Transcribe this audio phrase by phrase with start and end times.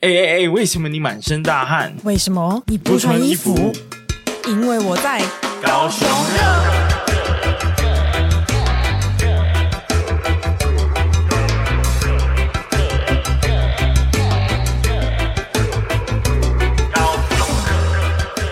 [0.00, 0.48] 哎哎哎！
[0.48, 1.94] 为什么你满身大汗？
[2.04, 3.70] 为什么你不穿衣服？
[4.46, 5.20] 因为我在
[5.62, 6.89] 高雄热。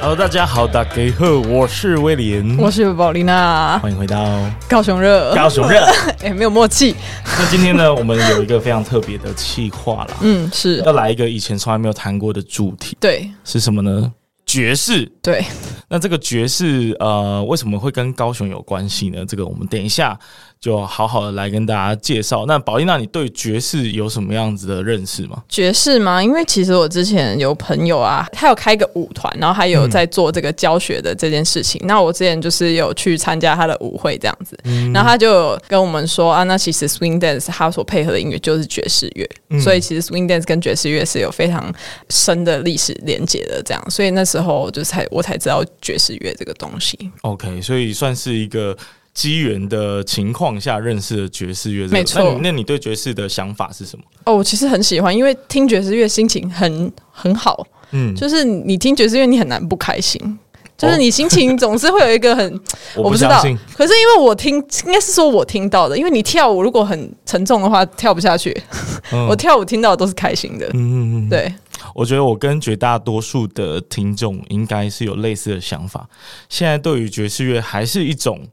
[0.09, 5.85] Hello，大家好，大家好，我是威廉，我是宝丽娜，欢迎回到高雄热，高雄热，
[6.25, 6.97] 哎，没有默契。
[7.39, 14.11] 那今天呢， 我们有一个非常特别的企划啦，嗯，是要来一个以前从来没有谈过的主题，对，是什么呢？
[14.47, 15.45] 爵士，对。
[15.91, 19.27] 那这个爵士，呃，为什么会跟高雄有关系呢？
[19.29, 20.19] 这个我们等一下。
[20.61, 22.45] 就好好的来跟大家介绍。
[22.47, 25.43] 那宝丽娜，你对爵士有什么样子的认识吗？
[25.49, 26.23] 爵士吗？
[26.23, 31.81] 因为其实我之前有朋友啊，他有开一个舞团，然后还有在做这个教学的这件事情。
[31.85, 41.73] 嗯、那我之前就是有去参加他的舞会这样子，嗯、然后他就跟我们说啊，那其实 swing dance 他所配合的音乐就是爵士乐，嗯、所以其实 swing dance 跟爵士乐是有非常
[42.09, 43.63] 深的历史连接的。
[43.65, 46.99] 这样，所以那时候就才我才知道爵士乐这个东西。
[47.23, 48.77] OK，所以算是一个。
[49.19, 52.39] 机缘的情况下认识了爵士乐，没错。
[52.41, 54.05] 那你对爵士的想法是什么？
[54.25, 57.67] 哦，我其实很喜欢，因为听爵士乐心情很很好。
[57.91, 60.39] 嗯，就是你听爵士乐，你很难不开心。
[60.77, 62.61] 就是你心情总是会有一个很，
[62.95, 63.43] 我不知道。
[63.75, 64.55] 可是因为我听，
[64.87, 65.99] 应该是说我听到的。
[65.99, 68.57] 因为你跳舞如果很沉重的话，跳不下去。
[69.29, 70.67] 我跳舞听到的都是开心的。
[70.69, 71.53] 嗯嗯嗯，对。
[71.93, 76.09] 我觉得我跟绝大多数的听众应该是有类似的想法。
[76.49, 78.47] 现在对于爵士乐还是一种。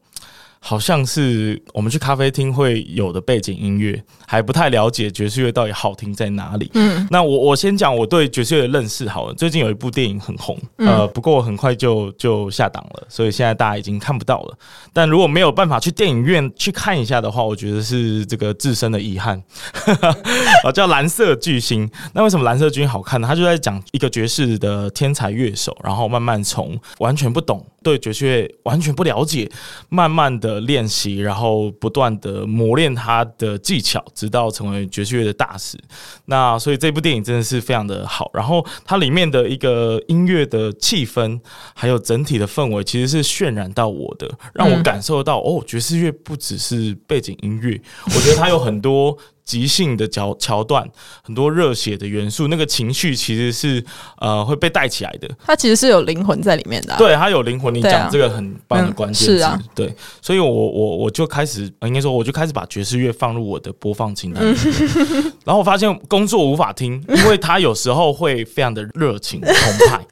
[0.67, 6.71] 好像是我们去咖啡厅会有的背景音乐，还不太了解爵士乐到底好听在哪里。
[6.73, 9.33] 嗯，那我我先讲我对爵士乐的认识好了。
[9.35, 14.57] 最近有一部电影很红，嗯、呃，不过很快就就下档了，所以现在大家已经看不到了。
[14.91, 19.39] 但如果没有办法去电影院去看一下的话，我觉得是这个自身的遗憾。
[20.63, 21.87] 啊， 叫蓝色巨星。
[22.11, 23.27] 那为什么蓝色巨星好看呢？
[23.27, 27.63] 他就在讲一个爵士的天才乐手，然后慢慢从完全不懂。
[27.83, 29.47] 对爵士乐完全不了解，
[29.89, 35.77] 慢慢的练习，然后不断的磨练他的技巧，直到成为爵士乐的大师。
[36.25, 38.29] 那所以这部电影真的是非常的好。
[38.33, 41.39] 然后它里面的一个音乐的气氛，
[41.73, 49.17] 还有整体的氛围，其实是渲染到我的，让我感受到、哦，爵士乐不只是背景音乐，我觉得它有很多。
[49.45, 50.89] 即兴的桥桥段，
[51.21, 53.83] 很多热血的元素，那个情绪其实是
[54.17, 55.29] 呃会被带起来的。
[55.45, 56.97] 它其实是有灵魂在里面的、啊。
[56.97, 57.71] 对，它有灵魂。
[57.71, 59.37] 你讲这个很棒的关键词、嗯。
[59.37, 64.43] 是啊，对，所以我我我就开始，应该说我就开始把爵士乐放入我的播放清单
[65.45, 69.51] 然后我发现工作无法听，因为它有时候会非常的热情澎
[69.89, 70.05] 湃。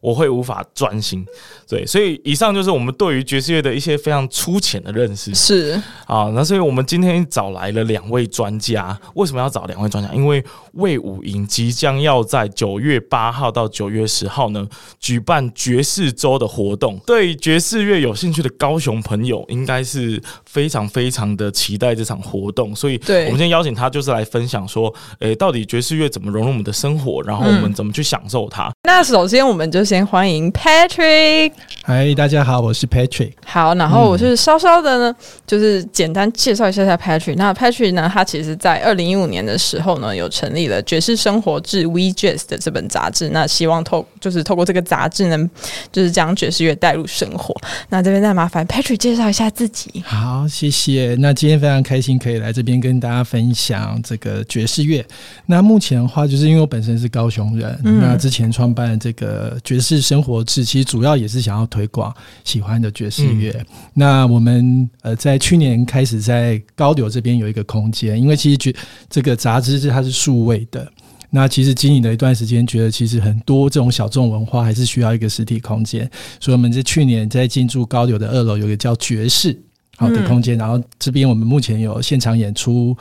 [0.00, 1.26] 我会无法专心，
[1.68, 5.34] 对，所以以上就是我们对于爵士乐的一些非常粗浅的认识。
[5.34, 8.98] 是啊，那所以我们今天找来了两位专家。
[9.14, 10.12] 为什么要找两位专家？
[10.14, 10.44] 因为
[10.78, 14.66] 卫武营即将要在九月八号到九月十号呢
[14.98, 16.98] 举办爵士周的活动。
[17.04, 22.74] 对爵士乐有兴趣的高雄朋友，应该是非常非常的期待这场活动。
[22.74, 28.68] 所以，对我们今天邀请他，就是来分享说，诶，到底爵士乐怎么融入我们的生活，然后我们怎么去享受它。
[28.68, 31.52] 嗯、那首先，我们就先欢迎 Patrick。
[31.82, 33.32] 嗨，大家好，我是 Patrick。
[33.44, 35.16] 好，然后我是稍稍的呢，
[35.46, 37.34] 就是简单介绍一下下 Patrick。
[37.36, 43.30] 那 Patrick 呢，他其实在二零一五年的时候呢，有成立了《爵士生活志》We Jazz 的这本杂志。
[43.30, 45.50] 那希望透就是透过这个杂志呢，
[45.90, 47.54] 就是将爵士乐带入生活。
[47.88, 50.02] 那这边再麻烦 Patrick 介绍一下自己。
[50.04, 51.16] 好，谢谢。
[51.18, 55.04] 那今天非常开心可以来这边跟大家分享这个爵士乐。
[55.46, 62.14] 那目前的话，就是因为我本身是高雄人，嗯、那之前创办这个爵士生活志，其实主要也是想要推广
[62.44, 63.50] 喜欢的爵士乐。
[63.58, 68.74] 嗯、那我们呃在去年开始在高流这边有一个空间，因为其实觉
[69.08, 70.90] 这个杂志是它是数位的。
[71.30, 76.10] 那其实经营了一段时间，觉得其实很多这种小众文化还是需要一个实体空间。
[76.40, 79.54] 所以我们在去年在进驻高流的二楼有一个叫爵士
[79.98, 82.96] 好的空间，嗯、然后这边我们目前有现场演出，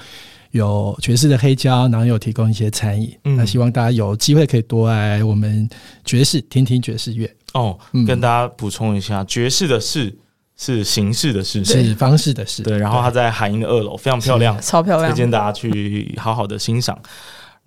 [0.52, 3.18] 有爵士的黑胶，然后有提供一些餐饮。
[3.24, 5.70] 嗯、那希望大家有机会可以多来我们
[6.04, 7.34] 爵士听听爵士乐。
[7.54, 10.14] 哦，嗯、跟大家补充一下，爵士的士
[10.58, 12.62] 是形式的事，是方式的事。
[12.62, 17.00] 对，然后它在海音的二楼，非常漂亮，超漂亮，推荐大家去好好的欣赏。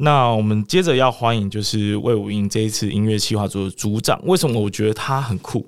[0.00, 4.20] 那我们接着要欢迎就是魏武英这一次音乐企划组的组长。
[4.24, 5.58] 为什么我觉得他很酷？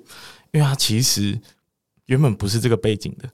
[0.51, 1.39] 因为他其实。
[2.07, 3.29] 原本不是这个背景的，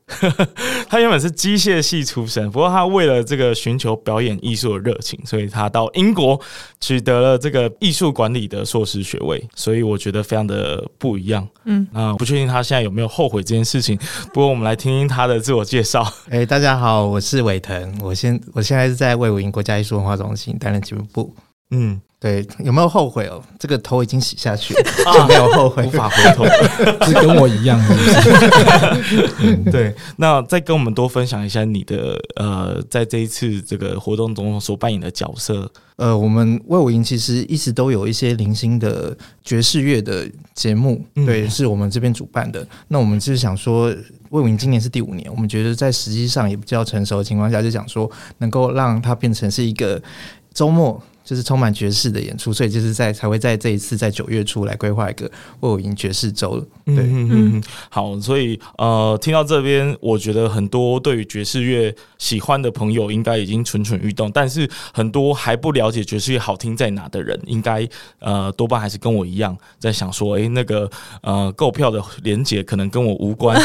[0.88, 6.40] 他原本是机械系出身，不过他为了这个寻求表演艺术的热情，所以他到英国
[6.80, 11.48] 取得了这个艺术管理的硕士学位，所以我觉得非常的不一样。
[11.66, 13.98] 嗯，啊，不确定他现在有没有后悔这件事情。
[14.34, 16.06] 不过我们来听听他的自我介绍。
[16.30, 21.36] 哎，大家好，我是伟腾，我现我现在是在魏武营国家艺术文化中心担任节目部。
[21.72, 23.42] 嗯，对，有没有后悔哦？
[23.58, 24.84] 这个头已经洗下去了，
[25.14, 26.44] 就没有后悔，无法回头，
[27.08, 27.96] 是跟我一样的。
[29.72, 35.72] 对，那再跟我们多分享一下你的呃，在这一次这个活动中所扮演的角色。
[35.96, 42.68] 呃，我们魏武营其实一直都有一些零星的爵士乐的节目，嗯、对，是我们这边主办的。
[42.90, 43.88] 那我们就是想说，
[44.30, 50.02] 魏武营今年是第五年，我们觉得在实际上也比较成熟的情况下，就想说能够让它变成是一个
[50.54, 51.02] 周末。
[51.30, 55.30] 就是充满爵士的演出，所以就是在才会在这一次在九月初来规划一个
[55.60, 56.60] 卫武营爵士周。
[56.84, 67.88] 对，嗯嗯，好，所以呃，听到这边，我觉得很多对于爵士乐喜欢的朋友应该已经蠢蠢欲动，但是很多还不了解爵士乐好听在哪的人，应该
[68.18, 70.90] 呃多半还是跟我一样在想说，哎、欸，那个
[71.22, 73.56] 呃购票的连结可能跟我无关，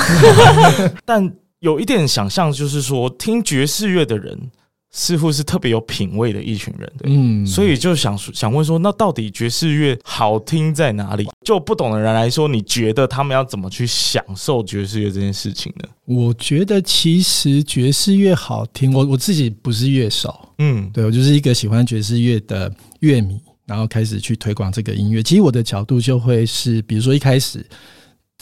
[1.07, 4.51] 但有一点想象，就是说听爵士乐的人。
[4.97, 11.29] 似乎是特别有品味的一群人，对，嗯，所以就想想问说，那到底爵士乐好听在哪里？
[11.45, 15.89] 就不懂的人来说，你觉得他们要怎么去享受爵士乐这件事情呢？
[16.05, 25.21] 我觉得其实爵士乐好听，我我自己不是乐手，嗯，对，我就是一个喜欢爵士乐的乐迷，然后开始去推广这个音乐。
[25.25, 27.67] 其实我的角度就会是，比如说一开始。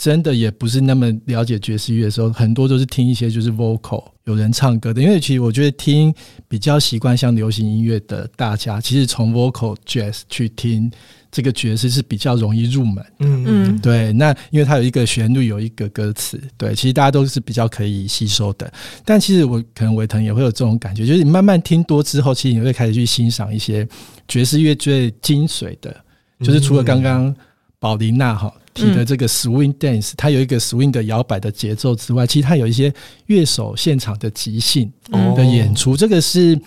[0.03, 5.01] 真的也不是那么了解爵士乐的时候，很多都是听一些就是 vocal 有人唱歌的。
[5.01, 6.13] 因为其实我觉得听
[6.49, 10.91] 比较习惯像流行音乐的大家，其实从 vocal jazz 去听
[11.31, 13.05] 这个爵士是比较容易入门。
[13.21, 14.13] 嗯嗯，对。
[14.15, 18.69] 那因为它有一个旋律，有一个歌词，对，其实大家都是比较可以吸收的。
[19.05, 23.87] 但其实我可能维腾也会有这种感觉，就是你慢慢听多之后，其实你会开始去欣赏一些
[24.27, 25.95] 爵士乐最精髓的，
[26.41, 27.33] 就是除了刚刚
[27.79, 28.53] 宝琳娜哈。
[28.75, 32.93] 提的这个 swing dance，它有一个 swing 的摇摆的节奏之外，其实它有一些
[33.27, 34.91] 乐手现场的即兴
[35.37, 36.59] 的演出，这个是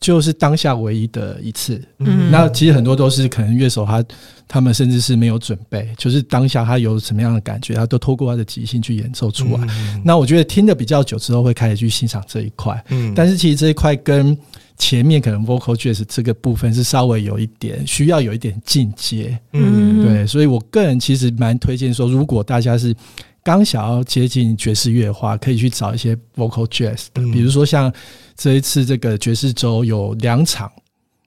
[0.00, 1.82] 就是当下唯一的一次。
[1.98, 4.04] 嗯，那其实很多都是可能乐手他
[4.48, 9.66] 他们甚至是没有准备，就是当下他有什么样的感觉，他都透过他的即兴去演奏出来。
[10.04, 12.82] 那我觉得听的比较久之后，会开始去欣赏这一块。
[12.88, 14.36] 嗯，但是其实这一块跟
[14.80, 22.96] 前面可能 vocal jazz 这个部分是稍微有一点需要有一点进阶，嗯，对，所以我个人其实蛮推荐说，如果大家是
[23.44, 27.92] 刚想要接近爵士乐的话，可以去找一些 vocal jazz 的，比如说像
[28.34, 30.72] 这一次这个爵士周有两场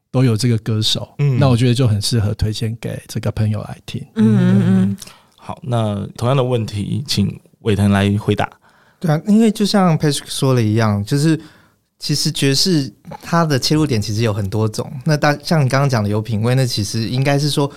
[0.09, 4.03] 都有这个歌手，嗯，那我觉得就很适合推荐给这个朋友来听。
[4.15, 4.63] 嗯嗯。
[4.65, 4.97] 嗯，
[5.38, 8.50] 好，那同样的问题，请伟腾来回答。
[9.00, 11.39] 对啊，因为就像 Patrick 说的一样，就是。
[12.03, 12.91] 其实爵士
[13.21, 14.91] 它的切入点其实有很多种。
[15.05, 17.71] 那大像你刚刚讲的有品味，那其实应该是说，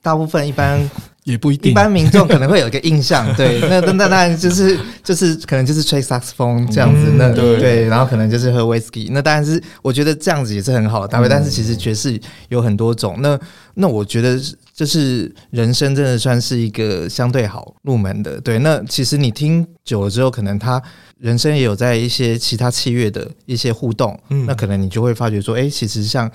[0.00, 0.88] 大部分一般
[1.24, 11.28] 也不一定，一般民众可能会有一个印象， 对，那那那当然就是就是可能就是吹萨克斯风这样子，嗯、那对，对，然后可能就是喝威士忌，那当然是我觉得这样子也是很好的搭配。
[11.28, 13.38] 但是其实爵士有很多种，那
[13.74, 14.40] 那我觉得
[14.74, 18.58] 就是人生真的算是一个相对好入门的，对。
[18.58, 20.82] 那其实你听久了之后，可能他。
[21.22, 26.28] 人生也有在一些其他器乐的一些互动，嗯，那可能你就会发觉说，哎、欸，其实像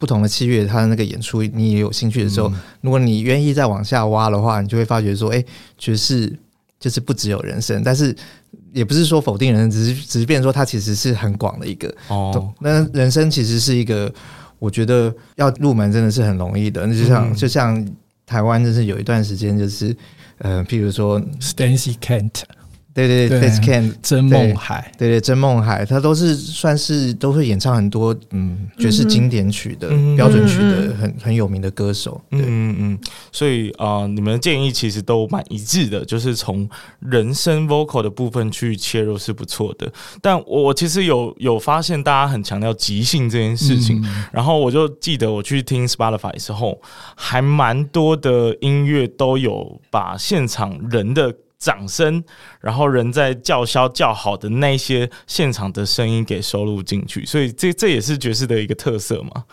[0.00, 6.34] 不同的器乐，它的那个演出，你也有兴趣的时候，嗯、如果你愿意再往下挖的话，你就会发觉说，哎、欸，爵士
[6.80, 8.16] 就是不只有人声，但是
[8.72, 12.50] 也不是说否定人声，只是只是变成说它其实是很广的一个哦。
[12.60, 14.10] 那人声其实是一个，
[14.58, 16.86] 我觉得要入门真的是很容易的。
[16.86, 17.86] 那就像、嗯、就像
[18.24, 19.94] 台湾就是有一段时间就是，
[20.38, 22.40] 呃，譬如说 Stacy Kent。
[22.92, 32.20] 对对对，Face Can 曾梦海，对对曾梦海，他都是算是都会演唱很多嗯爵士经典曲的、嗯、标准曲的很很有名的歌手。
[32.30, 32.98] 对嗯嗯，
[33.30, 36.68] 所以啊、呃，你们的建议其实都蛮一致的，就是从
[36.98, 39.90] 人声 vocal 的部分去切入是不错的。
[40.20, 46.80] 但我其实有有发现大家很强调即兴这件事情，嗯、然后我就记得我去听 Spotify 的时候，
[47.14, 51.32] 还蛮多的音乐都有把现场人的。
[51.60, 52.24] 掌声，
[52.60, 59.44] 然后人在叫嚣叫好的那些现场的声音给收录进去，所以这这也是爵士的一个特色嘛。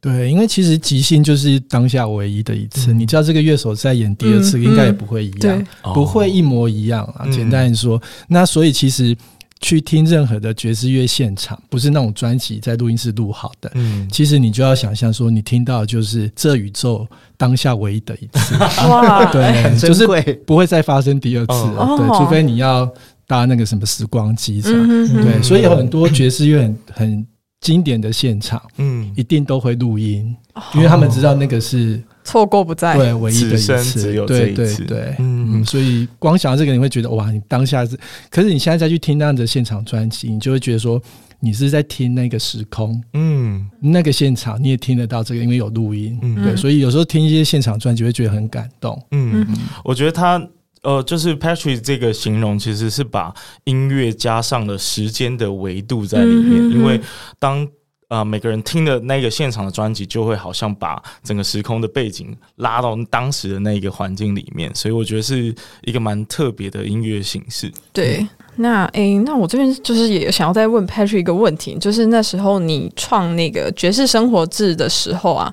[0.00, 7.26] 对，因为其实即兴就是当下唯一的一次，嗯、你知道这个乐手在演第二次应该也不会一样，嗯嗯、不会一模一样啊。
[7.30, 9.14] 简单说，嗯、那所以其实。
[9.60, 13.70] 去听任何的爵士乐现场，不是那种专辑在录音室录好的。
[13.74, 18.54] 嗯，其实你就要想象说，你听到就是这宇宙当下唯一的一次。
[18.88, 20.06] 哇，对，就是
[20.46, 21.82] 不会再发生第二次了。
[21.82, 22.88] 哦、对，除非你要
[23.26, 24.60] 搭那个什么时光机。
[24.64, 27.26] 嗯、对，所以有很多爵士乐很很
[27.60, 30.36] 经典的现场，嗯，一定都会录音，
[30.74, 32.02] 因为他们知道那个是。
[32.26, 37.96] 错过不再，对，唯一的一次，只有这一次，对对对，嗯，所以光想到这个，你会觉得哇，你当下是，
[38.28, 41.00] 可是你现在再去听那样的现场专辑，你就会觉得说，
[41.38, 49.46] 你是在听那个时空，嗯，那个现场你也听得到这个，因为有录音，嗯，对，所以有时候听一些现场专辑会觉得很感动，嗯，
[49.84, 50.44] 我觉得他
[50.82, 53.32] 呃，就是 Patrick 这个形容其实是把
[53.64, 57.00] 音乐加上了时间的维度在里面，因为
[57.38, 57.66] 当。
[58.08, 67.72] 啊、呃，每个人听的那个现场的专辑，就会好像把整个时空的背景拉到当时的那个环境里面，所以我觉得是一个蛮特别的音乐形式。
[67.92, 68.24] 对，
[68.56, 75.52] 那诶、欸，那我这边就是也想要再问 Patrick 一个问题，就是那时候你创那个爵士生活志的时候啊，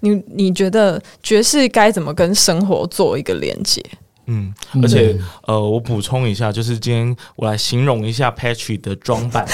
[0.00, 3.80] 你你觉得爵士该怎么跟生活做一个连接？
[4.26, 9.44] 嗯，而且呃，我补充一下，就是今天我来形容一下 Patrick 的装扮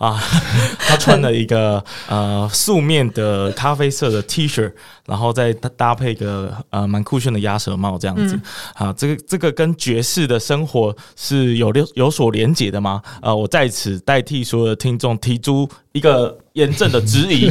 [0.00, 0.18] 啊，
[0.80, 4.72] 他穿了一个呃素面的咖啡色的 T 恤，
[5.06, 8.34] 然后再搭配一个呃蛮酷炫的鸭舌帽，这样子、
[8.78, 13.02] 嗯、啊，这个这个跟爵士的生活是有有有所连结的吗？
[13.20, 17.50] 呃，我在此代替所有的听众提出一个严正的质疑，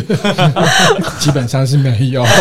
[1.22, 2.26] 基本上是没有。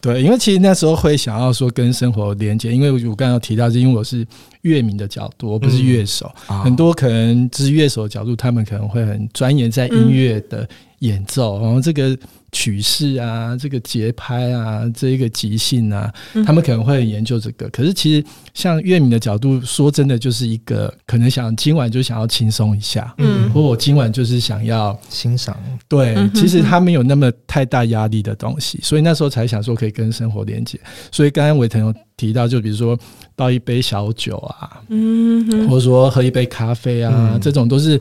[0.00, 4.26] 对，因为其实那时候会想要说跟生活连接，因为我刚刚提到，是因为我是
[4.62, 10.68] 乐迷的角度，我不是乐手，嗯、很多可能就是乐手的角度，他们可能会很钻研在音乐的
[11.00, 12.16] 演奏，然后这个。
[12.56, 16.10] 曲式啊，这个节拍啊，这一个即兴啊，
[16.46, 17.68] 他们可能会研究这个。
[17.68, 25.54] 可是其实，像乐迷的角度，说真的，就是一个可能想今晚就想要轻松一下，嗯，或我今晚就是想要欣赏。
[25.86, 30.80] 对，其实他没有那么太大压力的东西，所以那时候才想说可以跟生活连接。
[31.12, 32.98] 所以刚刚伟腾有提到，就比如说
[33.34, 38.00] 倒一杯小酒啊，嗯，或者说喝一杯咖啡啊，这种都是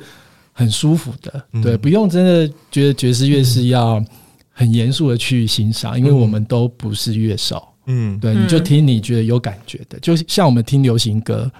[0.53, 1.43] 很舒服的。
[1.61, 4.01] 对，不用真的觉得爵士乐是要。
[4.57, 11.51] 很严肃的去欣赏，因为我们都不是乐手，嗯，对，你就听你觉得有感觉的，就像我们听流行歌，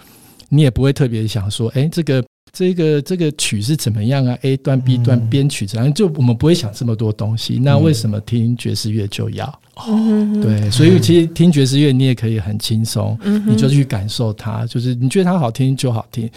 [0.48, 5.94] 你也不会特别想说，哎，这个这个这个曲是怎么样啊？A 段 B 段编曲怎样？
[5.94, 7.60] 就我们不会想这么多东西。
[7.62, 9.46] 那为什么听爵士乐就要？
[9.76, 16.32] 哦，对，所以其实听爵士乐你也可以很轻松，你就去感受它，就是你觉得它好听就好听，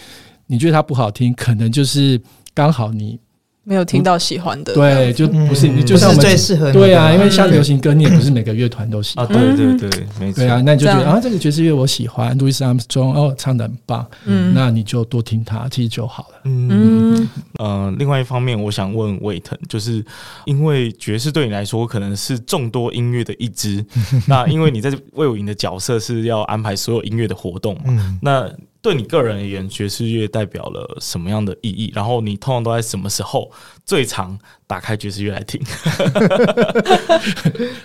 [0.45, 2.19] 你觉得它不好听，可能就是
[2.53, 3.17] 刚好你。
[3.63, 6.73] 没有听到喜欢的，对，就不是你，就是最适合你。
[6.73, 9.25] 对啊，因为像流行歌，你也不是每个乐团都喜欢。
[9.27, 10.41] 啊，对对对，没错。
[10.41, 14.07] 对啊，那你就觉得啊，这个爵士乐我喜欢，Louis Armstrong 哦，唱的很棒。
[14.25, 16.39] 嗯，那你就多听他，其实就好了。
[16.45, 20.03] 嗯，呃，另外一方面，我想问魏腾，就是
[20.45, 23.85] 因为爵士对你来说可能是众多音乐的一支，
[24.25, 28.49] 那因为你在魏武营的角色是要安排所有音乐的活动嘛，那。
[28.81, 31.91] 对你个人而言，爵士乐代表了什么样的意义？
[31.93, 33.51] 然后你通常都在什么时候
[33.85, 35.61] 最常打开爵士乐来听？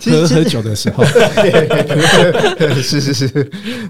[0.04, 1.04] 喝喝酒的时候，
[2.80, 3.28] 是是是，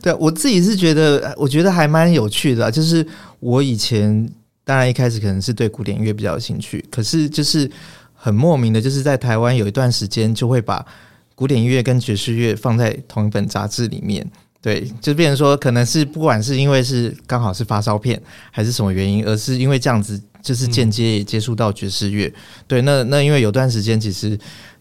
[0.00, 2.70] 对，我自己是觉得，我觉得还蛮有趣的。
[2.70, 3.06] 就是
[3.38, 4.26] 我以前
[4.64, 7.70] 当然一开始可能是对古典音乐比较有兴趣，可是就是
[8.14, 10.82] 很莫名的，就是在台湾有一段时间就会把
[11.34, 14.26] 古典音乐跟爵士乐放在同一本杂志里面。
[14.64, 18.18] 对，就变成说，可能是不管是因为是刚好是发烧片，
[18.50, 22.28] 还是什么原因，而是因为这样子，就是间接也接触到爵士乐。
[22.28, 22.34] 嗯、
[22.66, 24.38] 对，那那因为有段时间，其实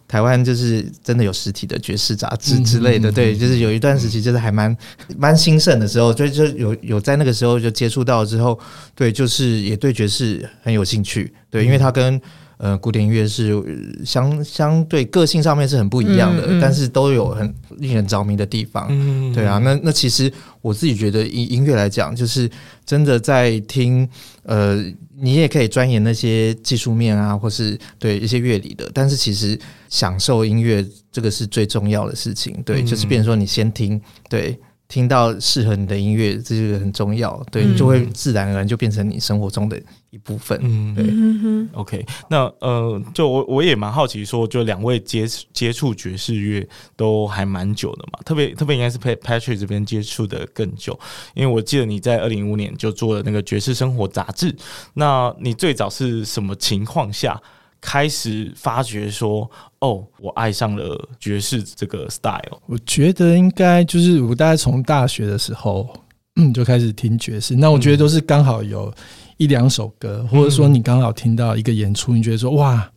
[0.08, 4.74] 台湾就是真的有实体的爵士杂志之类的，嗯、对，就是有一段时期，就是还蛮
[5.18, 8.58] 蛮兴盛的时候，就就有有在那个时候就接触到之后，
[8.96, 12.22] 对，就是也对爵士很有兴趣，对，因为他跟。
[12.64, 13.62] 呃，古典音乐是
[14.06, 18.88] 相相对个性上面是很不一样的，嗯嗯、但是都有很令人着迷的地方。
[18.90, 22.50] 嗯，对啊，那那其实我自己觉得，音音乐来讲，就是
[22.86, 24.08] 真的在听，
[24.44, 24.82] 呃，
[25.20, 32.56] 你也可以钻研那些技术面啊，或是对一些乐理的，但是其实享受音乐这个是最重要的事情。
[32.66, 34.58] 对，嗯、就是变成说你先听，对。
[34.90, 39.82] 听到适合你的音乐，这是很重要，对，你就会自然而然就变成你生活中的
[40.14, 40.60] 一部分。
[40.62, 41.80] 嗯，对。
[41.80, 50.98] OK，那呃，就我我也蛮好奇，说就两位接接触爵士乐都还蛮久的嘛，特别特别应该是 Patrick 这边接触的更久，
[51.34, 54.56] 因为我记得你在二零一五年就做了那个爵士生活杂志，
[54.94, 57.42] 那你最早是什么情况下？
[57.86, 62.58] 开始发觉说，哦，我爱上了爵士这个 style。
[62.66, 65.94] 我觉得应该就是我大概从大学的时候，
[66.38, 67.58] 嗯，就开始听爵士。
[67.58, 68.90] 那我觉得都是刚好有
[69.38, 72.90] 一两首歌，嗯、或者说你刚好听到一个演出，你觉得说哇，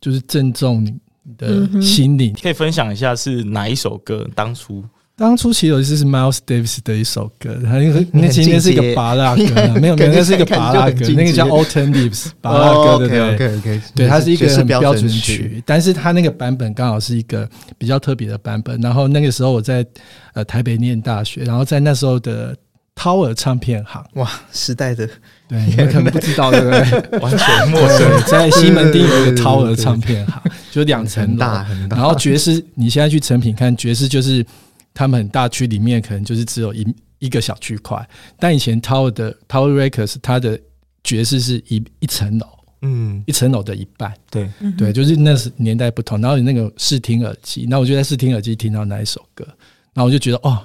[0.00, 0.94] 就是正中你
[1.36, 2.34] 的心灵。
[2.42, 4.28] 可以分享一下是哪一首歌？
[4.34, 4.84] 当初。
[5.16, 9.42] 当初其实有一次是 Miles Davis 的一首歌，他 那个那今天是一个芭乐歌，
[9.78, 17.46] 没有没有，那是一个芭乐歌，那个叫 Autumn Leaves 芭乐歌，对对对，对，它是一个很标准曲，但是它那个版本刚好是一个
[17.76, 18.80] 比较特别的版本。
[18.80, 19.84] 然后那个时候我在
[20.32, 22.56] 呃台北念大学，然后在那时候的
[23.00, 24.04] Tower 唱片行。
[24.16, 25.08] 哇，时代的，
[25.48, 26.80] 对， 你们可能不知道，对不对？
[27.20, 28.22] 完全陌生。
[28.26, 31.96] 在西门町有一个 Tower 唱片行，就两层大很大。
[31.96, 34.44] 然后爵士，你现在去成品看爵士，就是
[34.92, 36.86] 他们很大区里面可能就是只有一
[37.20, 38.06] 一个小区块，
[38.38, 40.60] 但以前 Tower 的 Tower Records 它的
[41.02, 42.46] 爵士是一一层楼。
[42.82, 46.18] 嗯，一层楼的一半，对对，就是那是年代不同。
[46.20, 49.44] 然后有那个试听耳机，那我就在试听耳机听到那一首歌，
[49.92, 50.58] 然后我就觉得哦，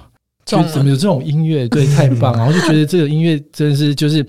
[0.46, 1.68] 就怎么有这种音乐？
[1.68, 2.38] 对，太棒了！
[2.40, 4.26] 然后就觉得这个音乐真的是就是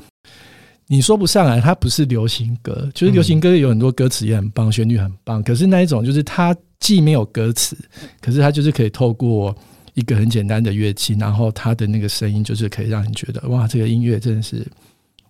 [0.87, 7.77] 你说不上来，它不是流行歌，就是流行歌有很多歌词也很棒，旋律很棒，可是那一种就是它既没有歌词，
[8.19, 9.55] 可是它就是可以透过
[9.93, 14.65] 一个很简单的乐器，然后它的那个声音就是可以让你觉得哇，这个音乐真的是。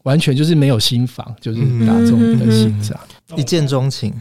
[0.03, 2.98] 完全就是没有心房，就是打中你的心脏，
[3.36, 4.13] 一见钟情，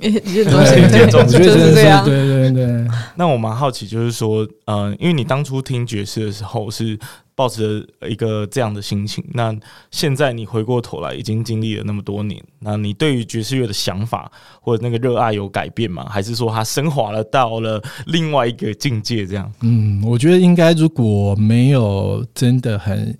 [0.00, 2.04] 一见钟情，一见钟情，就是这样。
[2.04, 2.86] 对对对。
[3.16, 6.98] 那我蛮好奇，就是说，呃，因为你当初听爵士的时候是
[7.34, 9.54] 抱着一个这样的心情，那
[9.90, 14.30] 现在你回过头来，已经经历了那么多年，那你对于爵士乐的想法
[14.60, 16.06] 或者那个热爱有改变吗？
[16.08, 19.26] 还是说它升华了到了另外一个境界？
[19.26, 19.52] 这样？
[19.62, 23.18] 嗯，我觉得应该，如果没有真的很。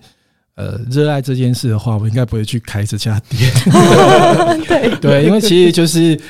[0.56, 3.50] 呃，热爱这件事的话，我应该不会去开这家店。
[4.68, 6.20] 对 对，因为其实就是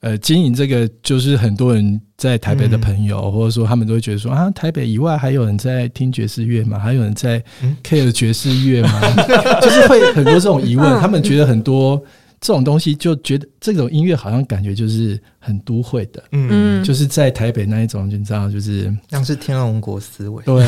[0.00, 6.78] 呃，经营这个，就是很多人在台北的朋友，嗯、或者说他们都会觉得说啊，台北以外还有人在听爵士乐吗？
[6.78, 7.42] 还有人在
[7.82, 9.00] care 爵士乐吗？
[9.02, 12.02] 嗯、 就是会很多这种疑问，他们觉得很多。
[12.42, 20.64] 这种东西就觉得这种音乐好像感觉就是很都会的，嗯，就是在台北那一种，你知道，就是像是天龙国思维，对，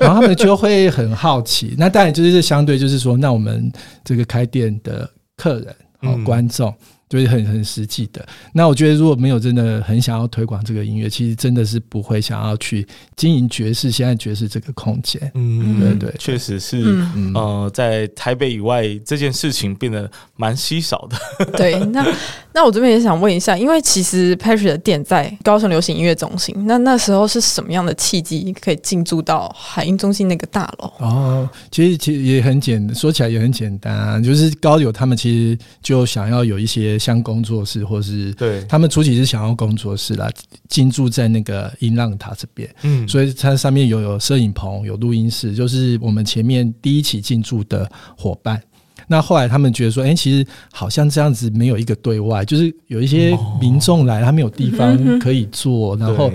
[0.00, 1.76] 然后他们就会很好奇。
[1.78, 3.70] 那当然就是相对，就是说，那我们
[4.02, 5.66] 这个开店的客人
[6.00, 6.74] 和观众。
[7.08, 8.26] 就是很很实际的。
[8.52, 12.86] 那我觉得，如果没有真的很想要推广这个音乐，其实真的是不会想要去
[13.16, 13.90] 经营爵士。
[13.90, 16.82] 现在爵士这个空间，嗯，对对，确实是。
[17.16, 21.46] 嗯、呃，在台北以外，这件事情变得蛮稀少的。
[21.56, 22.06] 对，那
[22.52, 30.92] 那我这边也想问一下，因为其实 Patrick 的店在高雄流行音乐中心，那那时候是什么样的契机可以进驻到海音中心那个大楼？
[30.98, 36.97] 哦，其实其实也很简单，说起来也很简单啊，就是高友他们其实就想要有一些。
[36.98, 40.30] 像工作室，或是对他们初期是想要工作室啦，
[40.68, 48.60] 进驻在那个音浪塔这边，嗯，所以它上面有有摄影棚，有录音室，就是我们前面第一期进驻的伙伴。
[49.06, 56.30] 那后来他们觉得说，哎、欸，其实好像这样子没有一个对外，就是有一些民众来，他没有地方 可以坐，然后。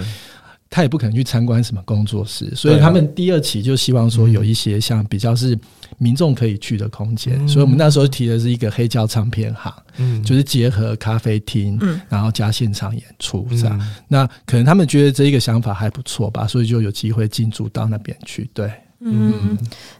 [0.73, 5.55] 他也不可能去参观什么工作室，所以他们第二期就希望说有一些像比较是
[5.99, 13.77] 民众可以去的空间，嗯、所以我们那时候提的是一个黑胶唱片行，嗯，就是结合咖啡厅，嗯，然后加现场演出这样。
[13.79, 18.49] 嗯、那可能他们觉得这一个想法还不错吧，所以就有机会进驻到那边去。
[18.51, 18.65] 对，
[18.99, 19.57] 嗯，嗯。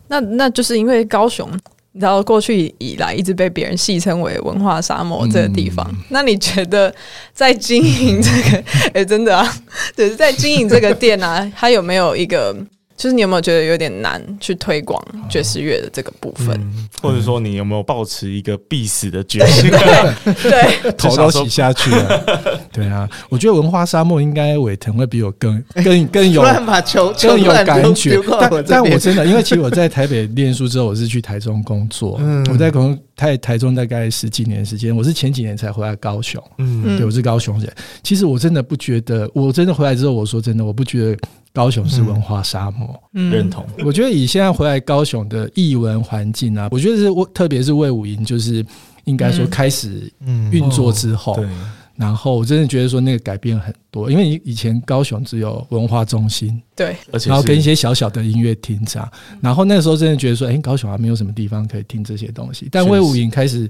[0.08, 1.48] 那那就是因为高雄。
[1.94, 6.94] 你知道过去以来一直被别人戏称为文化沙漠这个地方，嗯、那你觉得
[7.34, 8.58] 在经营这个，
[8.90, 9.48] 哎、欸，真的啊，
[9.96, 12.56] 就是在经营这个店啊，它有没有一个？
[12.96, 19.70] 就是你有没有觉得有点难去推广爵士乐的这个部分，嗯，或者说你有没有保持一个必死的决心？
[20.44, 22.62] 对， 头都洗下去了。
[22.72, 28.20] 对啊，我觉得文化沙漠应该伟腾会比我更更更有把球更有感觉。
[28.40, 32.18] 但但我真的，因为其实我在台北念书之后，我是去台中工作。
[32.22, 36.42] 嗯，我在工台台中大概十几年时间，我是前几年才回来高雄。
[36.60, 37.74] 嗯，对，我是高雄人。
[38.04, 41.18] 其实我真的不觉得，我真的回来之后，我说真的，我不觉得。
[41.54, 43.64] 高雄是文化沙漠，嗯，认同。
[43.86, 48.66] 我觉得以现在回来高雄的艺文环境啊，我觉得是特别是魏武营，就是
[49.04, 50.12] 应该说开始
[50.52, 51.48] 运作之后，对。
[51.96, 59.08] 然后我真的觉得说那个改变很多，因为以以前高雄只有文化中心，对，而且然后跟一些小小的音乐厅这样，
[59.40, 62.68] 然后那个时候真的觉得说，哎，高雄还没有什么地方可以听这些东西。
[62.72, 63.70] 但魏武营开始，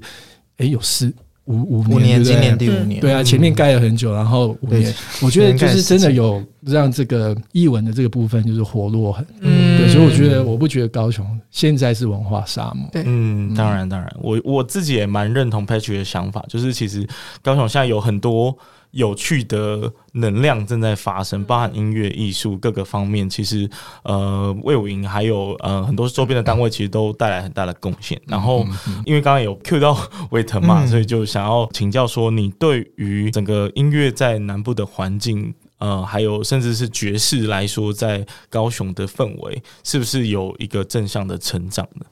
[0.56, 1.12] 哎，有事。
[1.46, 17.06] 五五年，年，今年第五年，对啊，前面盖了很久，然后五年，我觉得就是真的有让这个译文的这个部分就是活络很，嗯，对，所以我觉得我不觉得高雄现在是文化沙漠，对，嗯，当然当然，我我自己也蛮认同 Patrick 的想法，就是其实
[17.42, 18.56] 高雄现在有很多。
[18.94, 23.28] 有趣的能量正在发生，包含音乐、艺术各个方面。
[23.28, 23.68] 其实，
[24.04, 28.20] 呃，魏武营还有呃很多周边的单位，其实都带来很大的贡献。
[28.26, 28.64] 然后，
[29.04, 29.96] 因为刚刚有 cue 到
[30.30, 42.06] 魏腾嘛，所以就想要请教说，你对于整个音乐在南部的环境，呃，还有甚至是爵士来说，在高雄的氛围，是不是有一个正向的成长呢？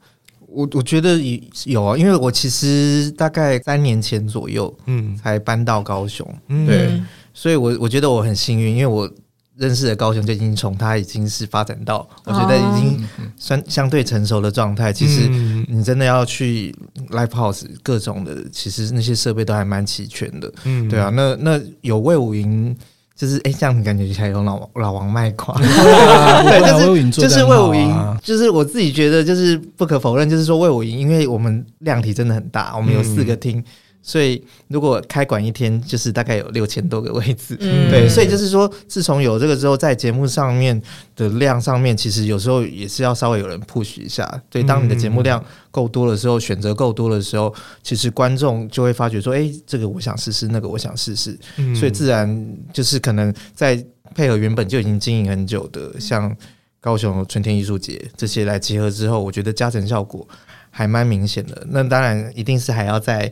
[0.53, 1.17] 我我觉得
[1.65, 7.01] 有啊，因为我其实大概三年前左右，嗯，才搬到高雄，嗯，对，
[7.33, 9.09] 所以我我觉得我很幸运，因为我
[9.55, 14.91] 认识的高雄就已经从它已经是发展到，我觉得已经算相对成熟的状态。
[14.91, 15.27] 其实
[15.67, 16.75] 你真的要去
[17.09, 20.51] live house 各种的，其实那些设备都还蛮齐全的。
[20.63, 22.75] 嗯，对啊，那那有魏武营，
[23.15, 25.53] 就是哎、欸，这样子感觉还有老老王卖瓜。
[25.61, 33.59] 对，就是就是魏武营，就是我自己觉得就是不可否认，就是说魏武营，因为我们量体真的很大，我们有四个厅。
[33.59, 33.63] 嗯
[34.05, 38.09] 所以，如果开馆一天，就是大概有六千多个位置，嗯、对。
[38.09, 40.79] 所以就是说，自从有这个之后，在节目上面
[41.15, 44.29] 的量上面，其实有时候也是要稍微有人 push 一下。
[44.49, 51.39] 对，当你的节目量够多的时候，选择够多的时候，其实观众就会发觉说，哎、欸，这个我想试试，那个我想试试。
[51.55, 53.81] 嗯、所以自然就是可能在
[54.13, 56.35] 配合原本就已经经营很久的，像
[56.81, 60.27] 高雄春天艺术节这些来结合之后，我觉得加成效果
[60.69, 61.65] 还蛮明显的。
[61.69, 63.31] 那当然一定是还要在。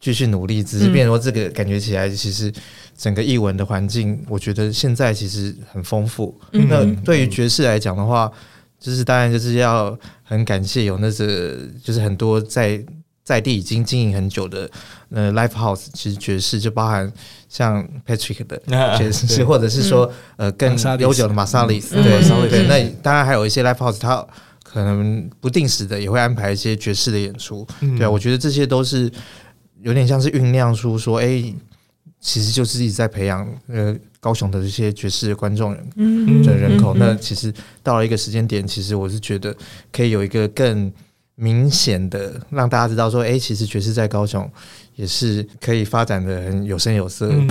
[0.00, 2.52] 继续努力，只是变成说这个感觉起来，其实
[2.96, 6.38] 整个译文的环境，我觉得现在其实很丰富。
[6.52, 8.30] 嗯、那对于爵士来讲的话，
[8.78, 12.84] 就是当然就是要很感谢有那个，就是很多在
[13.24, 14.70] 在地已经经营很久的
[15.10, 17.10] 呃 live house，其实爵士就包含
[17.48, 18.60] 像 Patrick 的
[18.96, 22.66] 爵士，或者是说呃更悠久的 Marsalis，对对。
[22.68, 24.24] 那当然还有一些 live house，它
[24.62, 27.66] 可能不定时的也会安排一些爵士的演出。
[27.96, 29.10] 对啊，我觉得这些都是。
[29.86, 31.54] 有点像是酝酿出说，哎、欸，
[32.18, 36.92] 其实就是一直在培养呃高雄的这些爵士观众人的人口。
[36.94, 39.56] 那其实到了一个时间点，其实我是觉得
[39.92, 40.92] 可以有一个更
[41.36, 44.50] 明显的让大家知道说，哎、欸，其实爵士在高雄。
[44.96, 47.28] 也是可以发展的很有声有色。
[47.30, 47.48] 嗯。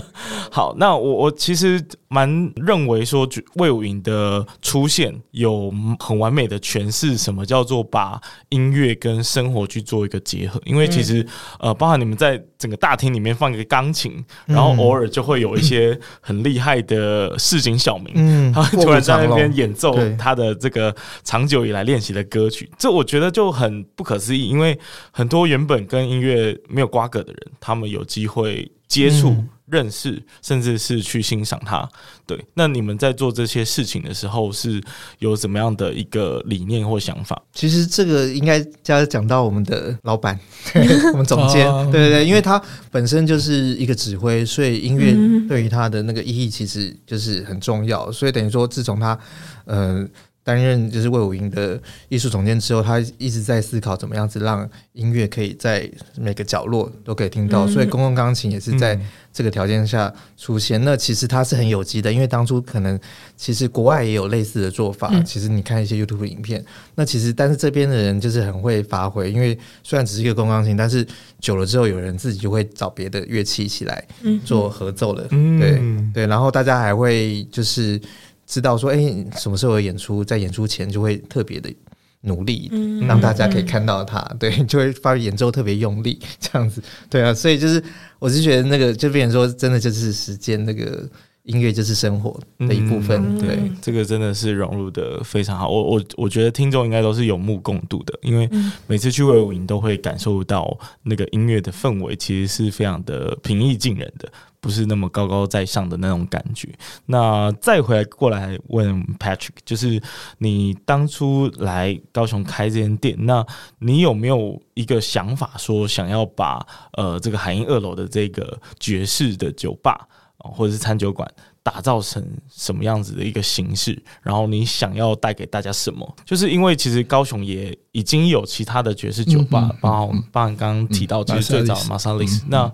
[0.51, 10.62] 好，那我我其实蛮认为说，魏武营的出现有很完美的诠释什么叫做把音乐跟生活去做一个结合。
[10.65, 11.25] 因为其实
[11.60, 22.69] 呃，包含你们在整个大厅里面放一个钢琴，然后偶尔就会有一些很厉害的市井小民，嗯， 他会突然在那边演奏他的这个长久以来练习的歌曲。
[22.77, 24.77] 这我觉得就很不可思议，因为
[25.12, 27.51] 很多原本跟音乐没有瓜葛的人。
[27.59, 31.87] 他们有机会接触、嗯、认识，甚至是去欣赏它。
[32.27, 34.81] 对，那你们在做这些事情的时候，是
[35.19, 37.41] 有怎么样的一个理念或想法？
[37.53, 40.39] 其实这个应该加讲到我们的老板，
[41.13, 45.13] 我们总监，哦、对对对，因为他本身就是一个指挥，所以音乐
[45.47, 48.11] 对于他的那个意义其实就是很重要。
[48.11, 49.17] 所以等于说，自从他，
[49.65, 50.07] 呃。
[50.45, 58.97] 担任就是魏武英的艺术总监之后，他一直在思考怎么样子让音乐可以在每个角落都可以听到，所以公共钢琴也是在
[59.34, 60.79] 这个条件下出现。
[60.86, 62.97] 那其实它是很有机的，因为当初可能
[63.36, 65.12] 其实国外也有类似的做法。
[65.23, 71.03] 其实你看一些 YouTube 影片，那其实但是这边的人就是很会发挥，因为虽然只是一个公共钢琴，但是
[71.39, 74.05] 久了之后有人自己就会找别的乐器一起来
[74.45, 75.81] 做合奏了，对
[76.13, 77.99] 对，然后大家还会就是。
[78.45, 81.73] 知道说，哎、欸，什么时候有演出，在演出前就会特别的
[82.21, 82.71] 努力，
[83.08, 87.84] 让大家可以看到他，对， 就会发演奏特别用力，这样子，对啊，所以就是，
[88.19, 91.08] 我是觉得那个就变成说，真的就是时间那个。
[91.45, 95.69] 音乐就是生活的一部分，嗯、对，这个真的是融入的非常好。
[95.69, 98.49] 我我我觉得听众应该都是有目共睹的，因为
[98.88, 104.27] 每次去卫武营都会感受到那个音乐的氛围，其实是非常的平易近人的，
[104.65, 106.67] 不是那么高高在上的那种感觉。
[107.06, 110.01] 那再回来过来问 Patrick，就是
[110.39, 113.45] 你当初来高雄开这间店，那
[113.78, 120.08] 你有没有一个想法，说想要把呃这个海音二楼的这个爵士的酒吧？
[120.38, 121.28] 或者是餐酒馆
[121.63, 123.99] 打造成什么样子的一个形式？
[124.21, 126.15] 然后你想要带给大家什么？
[126.25, 132.41] 就是因为其实高雄也已经有其他的爵士酒吧，包括包含刚刚提到，其实最早的 Marsalis。
[132.47, 132.71] 那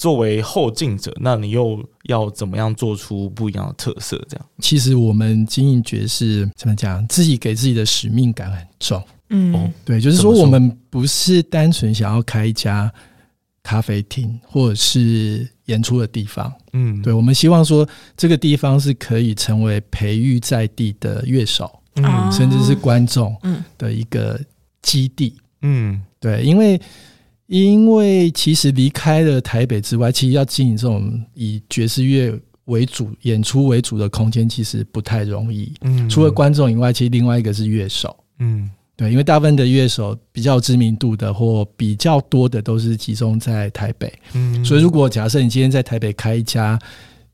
[0.00, 4.16] 作为后进者，那你又要怎么样做出不一样的特色？
[4.26, 9.02] 这样，其实我们经营爵士怎么讲，自己给自己的使命感很重。
[9.28, 12.90] 嗯，对，就是说我们不是单纯想要开一家
[13.62, 15.46] 咖啡厅，或者是。
[15.66, 24.36] 演出的地方，嗯，对，我们希望说这个地方是可以成为培育在地的乐手，嗯，甚至是观众，嗯，的一个
[24.82, 25.32] 基地，
[25.62, 26.76] 嗯，对，因为
[27.50, 32.32] 因为其实离开了台北之外，其实要经营这种以爵士乐
[32.66, 38.70] 为主演出为主的空间，其实不太容易，嗯，除了观众以外，其实另外一个是乐手，嗯。
[38.96, 46.78] 对，因为大部分的乐手比较知名度的或比较多的都是集中在台北，嗯，所以如果假设你今天在台北开一家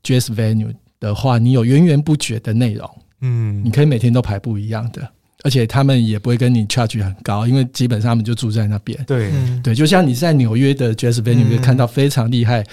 [0.01, 5.07] Jazz Venue 的话，你有源源不绝的内容，嗯，你可以每天都排不一样的，
[5.43, 9.31] 而且他们也不会跟你 charge 很高，因为基本上他们就住在那边，对，
[9.63, 12.63] 对，就像你在纽约的 Jazz Venue 可以看到非常厉害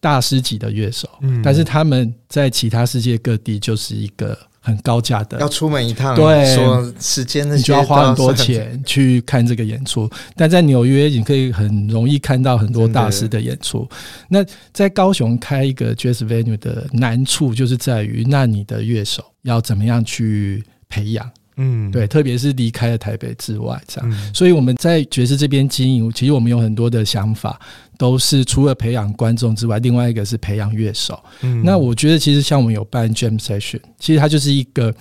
[0.00, 10.08] 大师级的乐手，嗯，但是他们在其他世界各地就是一个很高价的，要出门一趟，对，说时间你就要花很多钱去看这个演出。
[10.34, 13.86] 但在纽约，你可以很容易看到很多大师的演出。
[14.28, 21.30] 那在高雄开一个 Jazz Venue 的难处就是在于，那你的乐手要怎么样去培养？
[21.56, 27.60] 嗯，对，特别是离开了台北之外，这样，嗯、所以我们在爵士这边经营，其实我们有很多的想法，
[27.96, 31.22] 都是除了培养观众之外，另外一个是培养乐手。
[31.42, 34.92] 嗯，那我觉得其实像我们有办 Jam Session，其实它就是一个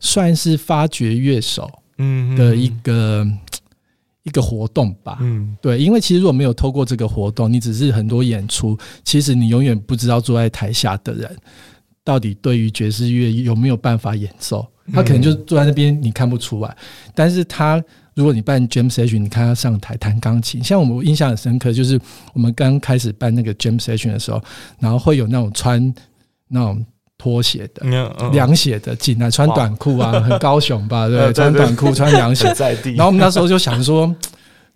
[0.00, 3.38] 算是发掘乐手嗯的一个、嗯、
[4.24, 5.18] 一个活动吧。
[5.20, 11.36] 嗯，对，因为其实如果没有透过这个活动，你只是很多演出，其实你永远不知道坐在台下的人
[12.02, 14.66] 到底对于爵士乐有没有办法演奏。
[14.92, 16.76] 他可能就坐在那边，你看不出来。
[17.14, 17.82] 但是他
[18.14, 22.00] 如果你办 Jam Session，你看他上台弹钢琴，像我们印象很深刻，就是
[22.32, 24.42] 我们刚开始办那个 Jam Session 的时候，
[24.78, 25.94] 然后会有那种穿
[26.48, 26.84] 那种
[27.16, 27.86] 拖鞋的、
[28.32, 32.90] 凉鞋的进来，穿短裤啊，很高雄吧，对， 穿短裤、穿凉鞋 在地。
[32.94, 34.14] 然后我们那时候就想说。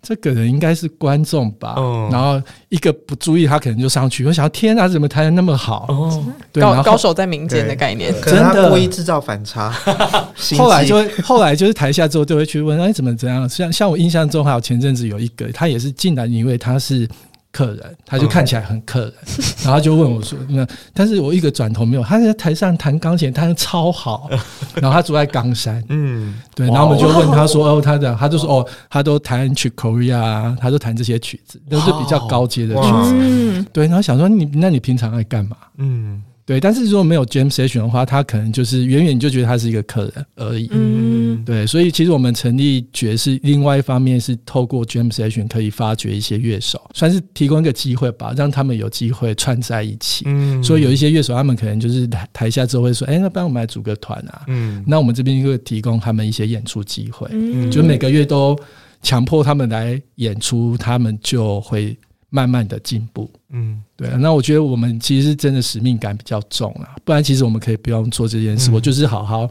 [0.07, 2.39] 这个人应该是观众吧，嗯、然后
[2.69, 4.23] 一个不注意，他可能就上去。
[4.23, 5.87] 我想，天啊，怎么弹的那么好？
[5.89, 9.73] 哦，对，高高手在民间的概念，真的故意制造反差。
[10.55, 13.49] 后来就后来就是台下之后就会去问，哎，怎么怎样？
[13.49, 17.09] 像像我印象中，还有前阵子有一个，他也是进来，因为他是。
[17.55, 19.13] 客人，他就看起来很客人，
[19.63, 24.29] 然后就问我说：“那？”但是我一个转头没有，他在台上弹钢琴，弹的超好。
[24.75, 26.67] 然后他住在冈山，嗯，对。
[26.67, 33.85] 然后我们就问他说：“哦，他的，他就说哦，他都弹 Chick Corea，他都弹这些曲子，都是比较高阶的曲子。”嗯对。
[33.87, 35.55] 然后想说你，那你平常爱干嘛？
[35.77, 36.21] 嗯。
[36.45, 40.69] 对，但是如果没有 Jam Session 的话，他可能就是远远就觉得他是一个客人而已。
[40.71, 50.25] 嗯，对，所以其实我们成立爵士，另外一方面是透过 Jam Session 可以发掘一些乐手，算是提供一个机会吧，让他们有机会串在一起。
[50.27, 58.55] 嗯，所以有一些乐手，他们可能就是台台下之后会说：“哎，那不然我们来组个团啊。”嗯，那我们这边就会提供他们一些演出机会，嗯，就每个月都
[59.01, 61.97] 强迫他们来演出，他们就会。
[62.35, 64.09] 慢慢的进步，嗯，对。
[64.19, 69.49] 那我觉得我们其实真的使命感比较重啊，不然其实我们可以不用做这件事，嗯、我就是好好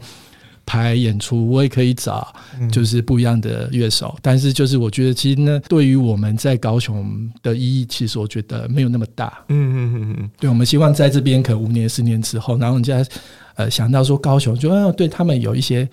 [0.67, 2.31] 排演出，我也可以找
[2.71, 4.13] 就是不一样的乐手。
[4.17, 9.43] 嗯、但是就是我觉得其实呢，对于我们在高雄的意义，其实我觉得没有那么大。
[9.49, 10.29] 嗯嗯嗯嗯。
[10.39, 13.03] 对，我们希望在这边可能五年、十年之后，然后人家
[13.55, 15.89] 呃想到说高雄，就要对他们有一些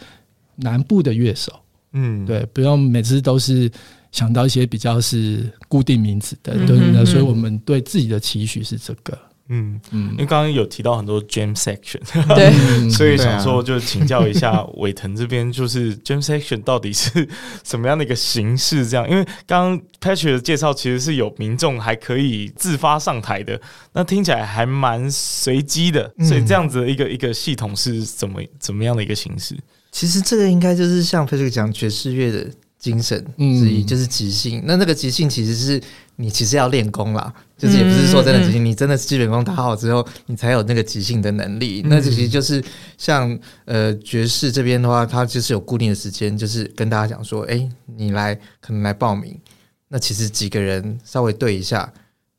[0.57, 1.50] 南部的乐手。
[1.94, 3.70] 嗯，对，不用每次都是。
[4.12, 9.81] 想到一些比较是固定名词的，对，所以我们对自己的期许是这个，嗯。
[9.90, 11.98] 嗯，因为刚刚有提到很多 Jam Section，
[12.37, 12.53] 对，
[12.92, 17.27] 所以想说就请教一下伟腾这边，就是 Jam Section 到底是
[17.64, 18.87] 什么样的一个形式？
[18.87, 23.59] 这样，因为刚刚 Patrick 的介绍其实是有民众还可以自发上台的，
[23.94, 29.57] 那听起来还蛮随机的，所以这样子的一个一个系统是怎么怎么样的一个形式？
[29.90, 32.51] 其实这个应该就是像 Patrick 讲爵士乐的。
[32.83, 35.81] 精神之一就是即兴，嗯、那那个即兴其实是
[36.16, 41.81] 你其实要练功啦，就是也不是说真的即兴，嗯、你真的基本功打好之后，你才有那个即兴的能力。
[41.85, 42.61] 嗯、那其实就是
[42.99, 49.38] 像呃爵士这边的话，它就是有固定的时间，就是跟大家讲说，哎、欸，你来可能来报名，
[49.87, 51.88] 那其实几个人稍微对一下，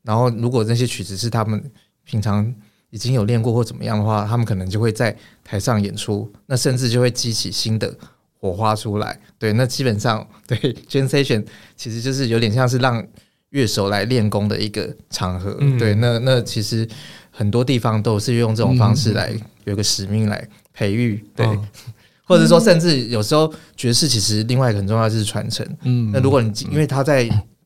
[0.02, 1.64] 然后如果那些曲子是他们
[2.04, 2.54] 平常
[2.90, 7.96] 已经有练过或怎么样的话，他们可能就会在台上演出，那甚至就会激起新的。
[8.44, 11.42] 火花出来，对，那基本上对 Jam Session
[11.74, 13.02] 其实就是有点像是让
[13.48, 16.86] 乐手来练功的一个场合，嗯、对，那那其实
[17.30, 19.32] 很多地方都是用这种方式来
[19.64, 21.66] 有个使命来培育，对，哦、
[22.24, 27.24] 或者说甚至有时候爵士其实另外一个很重要就是传承，嗯，那如果你因为他在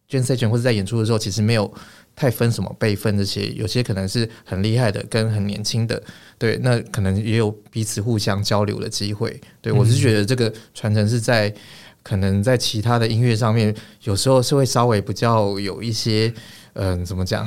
[0.08, 1.68] Jam Session 或者在演出的时候，其实没有。
[2.18, 6.02] 太分什么辈分这些，有些可能是很厉害的，跟很年轻的，
[6.36, 9.40] 对，那可能也有彼此互相交流的机会。
[9.60, 11.54] 对，我是觉得这个传承是在
[12.02, 16.34] 可能在其他的音乐上面，有时候是会稍微比较有一些，
[16.72, 17.46] 嗯、呃，怎么讲，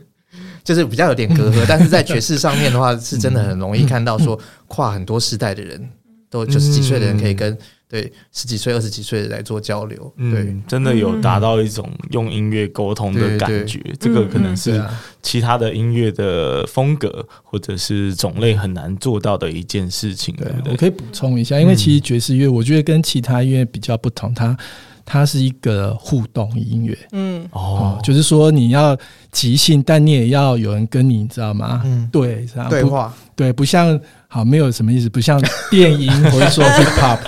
[0.62, 1.64] 就是比较有点隔阂。
[1.66, 5.88] 但是在爵士上面的话，是真的很容易看到说跨很多时代的人
[6.28, 7.56] 都九十几岁的人可以跟。
[7.92, 13.78] 对，十几岁、二十几岁的来做交流，对，嗯、真的有达到一种用音乐沟通的感觉。
[14.00, 14.82] 这个可能是
[15.20, 20.34] 其他的音乐的风格或者是种类很难做到的一件事情。
[20.36, 24.56] 对，我可以补充一下，因为其实爵士乐，我觉得跟其他音乐比较不同，它
[25.04, 26.96] 它是一个互动音乐。
[27.12, 28.96] 嗯，哦，就是说你要
[29.30, 31.82] 即兴，但你也要有人跟你，你知道吗？
[31.84, 35.38] 嗯，对，这样对话，对，不像好没有什么意思，不像
[35.70, 37.18] 电音 或者说 hip hop。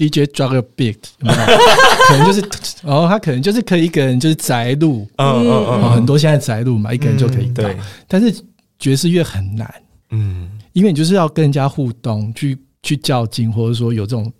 [0.00, 1.58] DJ drop a beat，有没有？
[2.08, 2.40] 可能就是，
[2.82, 7.62] 然后他可能就是可以一个人就是宅录，嗯嗯嗯，很多现在宅录嘛，一个人就可以搞。
[7.62, 7.76] 对，
[8.08, 8.34] 但是
[8.78, 9.72] 爵士乐很难，
[10.10, 14.32] 嗯，因为你就是要跟人家互动，去去较劲，或者说有这种。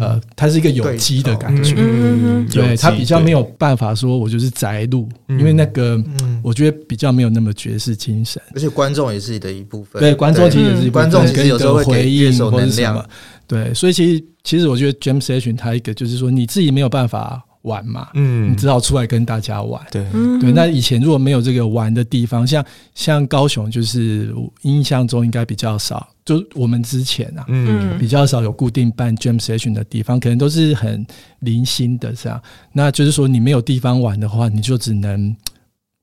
[0.00, 5.96] 呃，它是一个有机的感觉，嗯，对，它比较没有办法说，我就是宅录，因为那个，
[6.42, 13.06] 我觉得比较没有那么爵士精神，而且观众也是你的一部分，对，观众其实也是观众，其实有时候会回应或者什么，
[13.46, 20.04] 对，所以其实其实我觉得 Jam Session 它一个就是说你自己没有办法玩嘛，嗯，你只好出来跟大家玩，对，
[20.40, 24.32] 对，那以前如果没有这个玩的地方，像像高雄，就是
[24.62, 26.06] 印象中应该比较少。
[26.24, 31.06] 就我们之前啊，嗯，比较少有固定办 Jam Session 的地方，可能都是很
[31.40, 32.40] 零星的这样。
[32.72, 35.34] 那就是说，你没有地方玩的话，你就只能，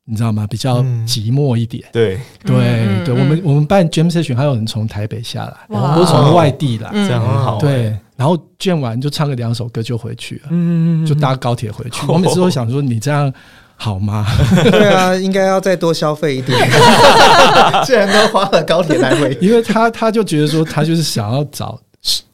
[0.06, 0.46] 你知道吗？
[0.50, 1.84] 比较寂寞一点。
[1.92, 7.58] 对对对，我们我们办 Jam Session，还有人从台北下来，都从外地来，这样很好。
[7.60, 12.06] 对，然后 Jam 完就唱个两首歌就回去了，嗯，就搭高铁回去。
[12.08, 13.34] 我每次都想说，你这样。
[13.76, 14.26] 好吗？
[14.72, 16.58] 对啊， 应该要再多消费一点。
[17.86, 21.78] 既然都花了高铁来回，因为他他就觉得说，他就是想要找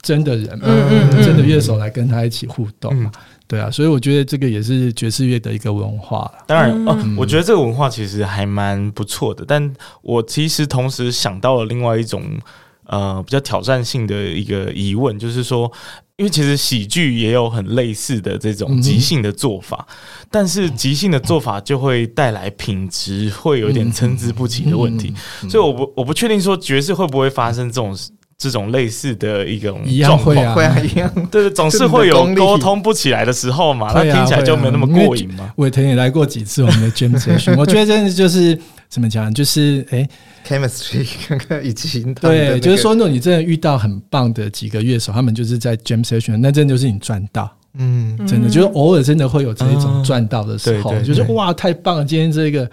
[0.02, 3.10] 真的人嘛，嗯嗯、真的乐手来跟他一起互动嘛。
[3.50, 6.32] 嗯、对啊，所以我觉得这个也是爵士乐的一个文化。
[6.48, 9.44] 当然，哦，我觉得这个文化其实还蛮不错的。
[9.46, 12.24] 但我其实同时想到了另外一种
[12.86, 15.72] 呃比较挑战性的一个疑问，就是说。
[16.20, 19.88] 因为其实喜剧也有很类似的这种即兴的做法，
[20.30, 25.14] 但是即兴的做法就会带来品质会有点参差不齐的问题，
[25.50, 27.98] 所以我不我不确定说爵士会不会发生这种
[28.40, 35.54] 这种类似的一种状况，会啊，一样， 对，总是会有沟通不起来的时候嘛，那听起来就没有那么过瘾嘛。
[35.58, 40.10] 伟腾也来过几次我们的 Jam Session，我觉得真的就是怎么讲，就是哎。
[40.48, 52.06] chemistry 刚刚已经对，就是说，如果你真的遇到很棒的几个乐手，他们就是在 jam session，那真的就是你赚到，嗯，真的就是偶尔真的会有这一种赚到的时候，就是哇，太棒了！
[52.06, 52.68] 今天这个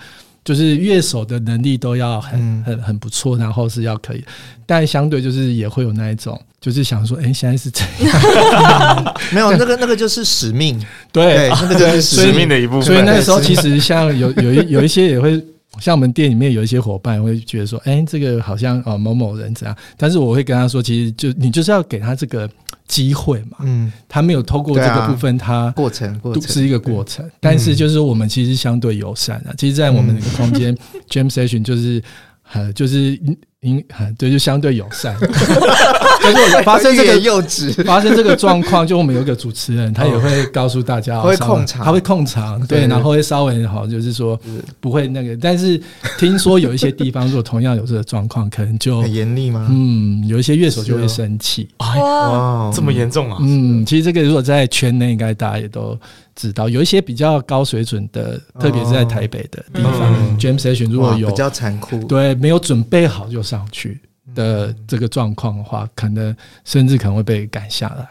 [0.46, 4.24] 就是乐手的能力都要很很很不错，然后是要可以，
[4.64, 10.80] 但相对就是也会有那一种，就是想说，哎，现在是这样， 没有那个那个就是使命，
[11.10, 12.48] 对，那个就是使命。
[12.48, 12.82] 的一部分。
[12.82, 15.44] 所以那个时候其实像有有一有一些也会。
[15.78, 22.48] 像我们店里面有一些伙伴会觉得说，哎、欸，这个好像啊某某人怎样，但是我会跟他说，其实就你就是要给他这个
[22.86, 26.42] 机会嘛，嗯，他没有透过这个部分，他过程过程。
[26.42, 30.76] 是一个过程，但是就是我们其实相对友善啊，其实，在我们那个空间
[31.10, 32.02] Jam Session 就是
[32.52, 33.18] 呃就是。
[33.60, 33.82] 应
[34.18, 35.16] 对，就相对友善。
[36.22, 44.38] 但是发生这个幼稚，发生这个状况，就我们有一个主持人，他也会告诉大家，会控场，他会控场，对，然后会稍微好，就是说
[44.80, 45.36] 不会那个。
[45.36, 45.80] 但是
[46.18, 49.66] 听说有一些地方，如果同样有这个状况，可能就很严厉吗？
[49.70, 51.68] 嗯，有一些乐手就会生气。
[51.78, 53.38] 哇，这么严重啊！
[53.40, 55.96] 嗯，其实这个如果在圈内，应该大家也都
[56.36, 63.98] 知道，有一些比较高水准的，特别是在台北的地方，Jam Session 如果有比较残酷，对，没有准备好就上去
[64.34, 68.06] 的这个状况的话，可能甚至可能会被赶下来。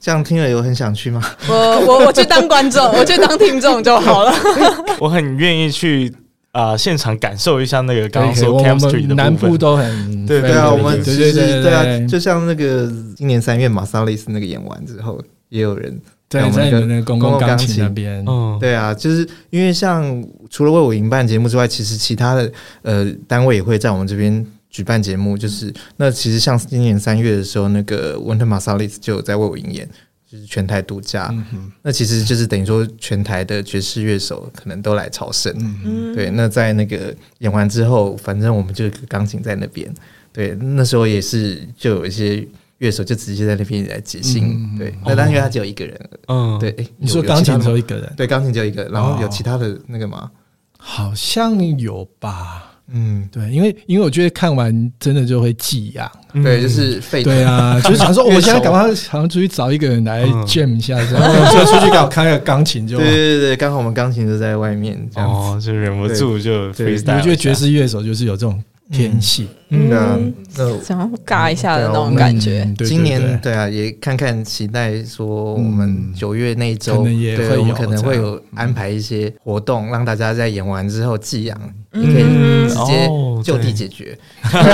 [0.00, 1.22] 这样听了有很想去吗？
[1.48, 1.54] 我
[1.86, 4.32] 我我去当观众，我去当听众就好了。
[4.98, 6.10] 我很愿意去
[6.52, 24.46] 啊，现场感受一下那个刚刚说 chemistry 的南部都很对对啊，我们其实对啊，就像那个今年三月马萨雷斯那个演完之后，也有人在我们那个公共钢琴那边，嗯，对啊，就是因为像除了为我营办节目之外，其实其他的呃单位也会在我们这边。
[24.70, 29.88] 举办节目就是那其实像今年三月的时候，那个 Wynton Marsalis 就有在为我营演，
[30.30, 31.26] 就是全台独家。
[31.54, 35.50] 嗯、那其实就是等于说全台的爵士乐手可能都来朝圣。
[35.86, 36.30] 嗯、对。
[36.30, 39.90] 那在那个演完之后，反正我们就钢琴在那边。
[40.34, 42.46] 对，那时候也是就有一些
[42.78, 44.76] 乐手就直接在那边来即兴。
[44.78, 46.10] 对，那当然因为他只有一个人。
[46.28, 46.70] 嗯，对。
[46.70, 48.12] 欸、你说钢琴只有一个人？
[48.16, 50.30] 对，钢琴只有一个，然后有其他的那个吗？
[50.78, 52.64] 好像有吧。
[52.90, 56.10] 嗯，对，因为因为我觉得看完真的就会寄养，
[56.42, 57.22] 对，就是废。
[57.22, 62.96] 对啊，就是想说， 我现在赶快好像出去找一个人来 jam 一下，然 后就出去搞开个钢琴就。
[62.96, 66.72] 对对对，刚好我们钢琴就在外面，这样哦，就忍不住就。
[66.72, 68.62] 对，我觉得爵士乐手就是有这种。
[68.90, 72.66] 天气，嗯，那想要尬一下的那种感觉。
[72.78, 81.58] 今年对啊，也看看期待说我们九月那一周，对，我们可能会有安排一些活动，让大家在演完之后寄养，
[81.92, 82.24] 你可以
[82.68, 83.08] 直接
[83.44, 84.18] 就地解决，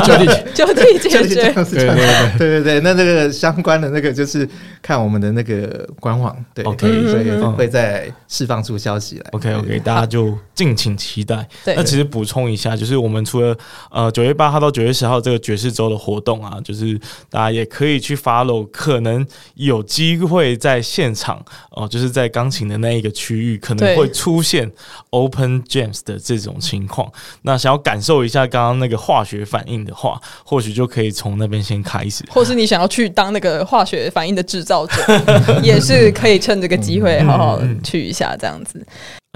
[0.04, 1.52] 就地就地解决。
[1.64, 4.48] 对对 对对对，那这个相关的那个就是
[4.80, 9.26] 看我们的那个官网，对，OK，所以会再释放出消息来。
[9.32, 11.46] OK OK，大家就敬请期待。
[11.66, 13.54] 那其实补充一下，就是我们除了
[13.90, 14.04] 呃。
[14.14, 21.38] 九月八号到九九月十号这个爵士周的活动啊，就是大家也可以去 follow，可能有机会在现场
[21.70, 24.70] 哦、呃，就是在钢琴的那一个区域可能会出现
[25.08, 27.10] open jams 的这种情况。
[27.40, 35.02] 那想要感受一下刚刚那个化学反应的话，或许就可以从那边先开始，或是你想要去当那个化学反应的制造者，
[35.64, 38.86] 也是可以趁这个机会好好去一下这样子。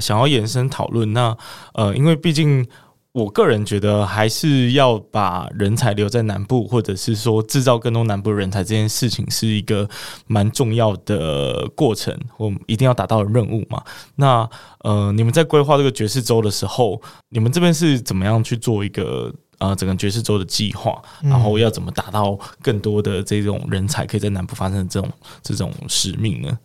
[0.03, 1.35] 想要延伸讨论，那
[1.73, 2.67] 呃，因为毕竟。
[3.19, 9.89] 我个人觉得，还是要把人才留在南部，或者是说制造更多南部人才这件事情，是一个
[10.29, 13.83] 蛮重要的过程，我们一定要达到的任务嘛。
[14.15, 14.49] 那
[14.85, 21.03] 呃，你们在规划这个爵士州的时候，你们这边是怎么样去做一个呃整个爵士州的计划？
[21.21, 25.11] 然后要怎么达到更多的这种人才可以在南部发生这种
[25.43, 26.59] 这种使命呢？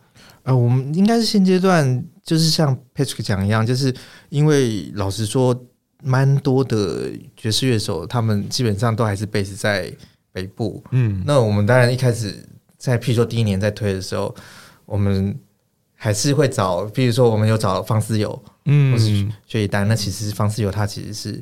[0.43, 3.91] 呃，我们应该是现阶段就是像 Patrick 讲一样，就是
[4.29, 5.59] 因为老实说。
[6.03, 9.91] 蛮多的爵士乐手，他们基本上都还是 base 在
[10.31, 10.83] 北部。
[10.91, 12.35] 嗯，那我们当然一开始
[12.77, 14.35] 在，譬如说第一年在推的时候，
[14.85, 15.33] 我们
[15.95, 19.87] 还是会找，譬如说我们有找方思友，嗯，或是薛以丹。
[19.87, 21.41] 那其实方思友他其实是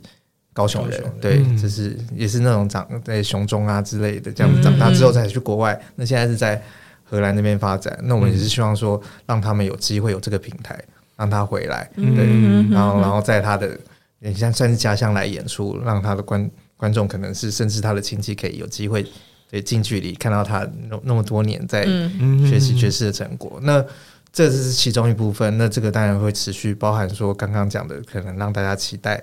[0.54, 5.82] 高雄人，雄对，嗯、就是也是那种长在雄中啊之类的，这样子长大之后才去国外。
[5.96, 6.62] 那现在是在
[7.04, 10.80] 荷兰那边发展，那我们也是希望说让他们有机会有这个平台，
[11.18, 13.80] 让他回来，对，然后然后在他的。
[14.24, 19.04] 你像算是家乡来演出，让他的观观众可能是甚至他的亲戚可以有机会
[19.50, 20.60] 对近距离看到他
[20.90, 21.84] 那那么多年在
[22.48, 23.54] 学习爵士的成果。
[23.56, 23.86] 嗯、那
[24.32, 25.58] 这是其中一部分。
[25.58, 29.22] 那这个当然会持续包含说刚刚讲的，可能让大家期待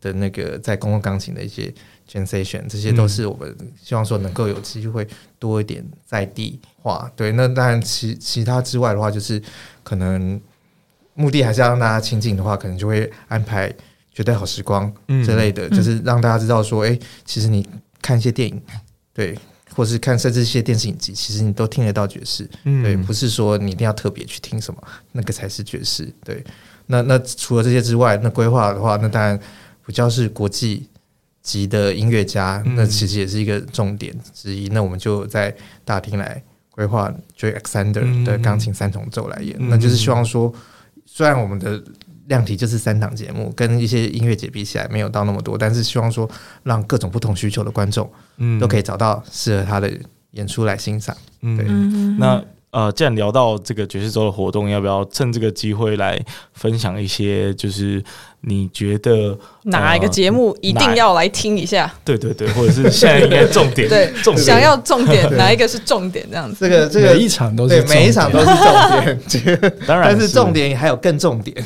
[0.00, 1.72] 的那个在公共钢琴的一些
[2.10, 5.06] jam session，这些都是我们希望说能够有机会
[5.38, 7.08] 多一点在地化。
[7.14, 9.40] 对，那当然其其他之外的话，就是
[9.84, 10.40] 可能
[11.14, 13.72] 目的还是要让大家亲近的话，可能就会安排。
[14.12, 14.92] 绝对好时光
[15.24, 17.66] 之类的，嗯、就是让大家知道说，哎、欸，其实你
[18.02, 18.60] 看一些电影，
[19.14, 19.38] 对，
[19.74, 24.82] 或是看甚至一些电视影集，其实你都听得到爵士，嗯、对，不是说你一定要特别去听什么，
[25.12, 26.12] 那个才是爵士。
[26.24, 26.44] 对，
[26.86, 29.38] 那那除了这些之外，那规划的话，那当然
[29.86, 30.88] 比较是国际
[31.40, 34.68] 级的音乐家，那其实也是一个重点之一。
[34.70, 35.54] 那我们就在
[35.84, 36.42] 大厅来
[36.72, 37.08] 规划
[37.38, 40.52] Joy Alexander 的钢琴三重奏来演，嗯、那就是希望说，
[41.06, 41.80] 虽然我们的。
[42.30, 46.30] 量体就是三档节目，跟一些音乐节比起来没有到那么多，但是希望说
[46.62, 48.08] 让各种不同需求的观众，
[48.38, 49.92] 嗯，都可以找到适合他的
[50.30, 51.14] 演出来欣赏。
[51.42, 51.66] 嗯，对。
[52.18, 52.42] 那
[52.72, 56.16] 呃，既然聊到这个爵士周的活动，要不要趁这个机会来
[56.54, 57.52] 分享一些？
[57.54, 58.00] 就是
[58.42, 61.92] 你觉得哪一个节目一定要来听一下？
[62.04, 66.24] 对对对，或者是现在应该重点 对，重点想要重点 哪一个是重点？
[66.30, 68.54] 这样子，这个这个每一场都是每一场都是重
[69.28, 71.56] 点， 当然，但是重点还有更重点。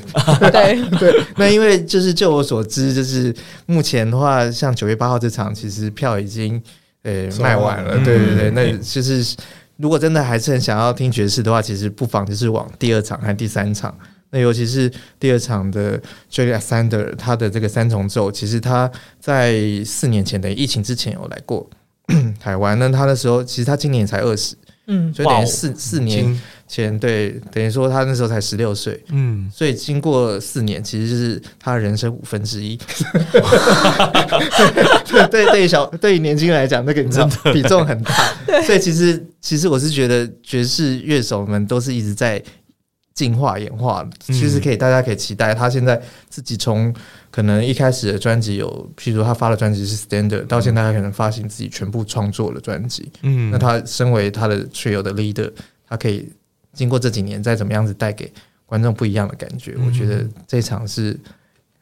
[0.50, 3.34] 对对，那因为就是就我所知，就是
[3.66, 6.62] 目前的话，像九月八号这场，其实票已经
[7.02, 7.98] 呃卖完了。
[7.98, 9.36] 对对对，那其实。
[9.76, 13.96] 如果真的还是很想要听爵士的话，其实不妨就是往第二场和第三场。
[14.30, 16.00] 那尤其是第二场的
[16.30, 21.68] Julia Sander，他的这个三重奏，其实他在四年前的疫情之前有来过
[22.40, 22.76] 台湾。
[22.78, 24.56] 那他的时候，其实他今年才二十，
[24.86, 26.40] 嗯，所以等于四四年。
[26.66, 32.74] 前对，等于说他那时候才十六岁，嗯，所以经过四年，其实就是他人生五分之一。
[35.06, 38.14] 对对，对小对于年轻人来讲，那个你知道比重很大，
[38.64, 42.42] 所以其实其实我是觉得爵士乐手们都是一直在
[43.14, 46.94] 进化演化，其实可以大家可以期待他现在自己从
[47.30, 55.50] 可能一开始的专辑有，譬如说他发的专辑是 Standard，到现在他可能发行自己全部创作的专辑，嗯，那他身为他的 Trio 的 Leader，
[55.88, 56.28] 他可以。
[56.74, 58.32] 经过这几年，再怎么样子带给
[58.66, 61.16] 观众不一样的感觉，嗯、我觉得这场是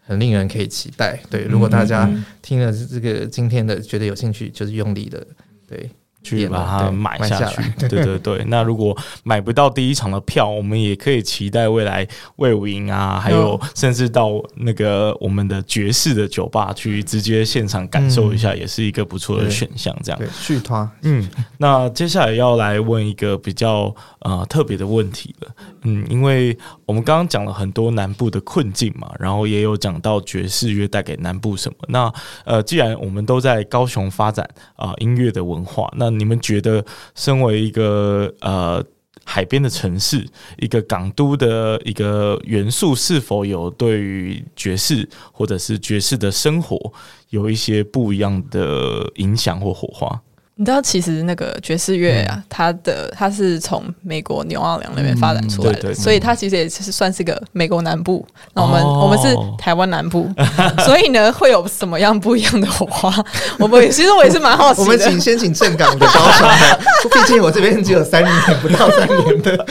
[0.04, 1.18] 很令人可以期待。
[1.30, 2.06] 对，如果大家
[2.42, 5.26] 听了这个今天的，觉得有兴趣，就是用力的，
[5.66, 5.88] 对。
[6.22, 8.44] 去把它买下去，对对对。
[8.46, 12.06] 那如果买不到第一场的票，我们也可以期待未来
[12.36, 19.96] 魏武营啊，还有甚至到那个我们的爵士的酒吧去直接现场感受一下，也是一个不错的选项。
[20.02, 20.88] 这样，对，续摊。
[21.02, 25.48] 嗯，那接下来要来问一个比较呃特别的问题了。
[25.84, 26.56] 嗯，因为
[26.86, 31.76] 我们刚刚讲了很多南部的困境嘛，然后也有讲到爵士乐带给南部什么。
[31.88, 32.12] 那
[32.44, 36.84] 呃，既然我们都在高雄发展啊、呃、音乐的文化，那你们觉得，
[37.14, 38.84] 身为一个呃
[39.24, 40.26] 海边的城市，
[40.58, 46.92] 一个港都的一个元素，是否有对于爵士或者是爵士的生活
[47.30, 50.20] 有一些不一样的影响或火花？
[50.54, 58.24] 你知道，其实那个爵士乐啊，它的它是从美国纽奥良那边发展出来的，所以它其实也是算是个美国南部。
[58.52, 60.30] 那我们我们是台湾南部，
[60.84, 63.12] 所以呢，会有什么样不一样的火花？
[63.58, 64.82] 我们其实我也是蛮好奇的。
[64.84, 66.78] 我们请先请正港的高雄的，
[67.10, 69.66] 毕竟我这边只有三年不到三年的。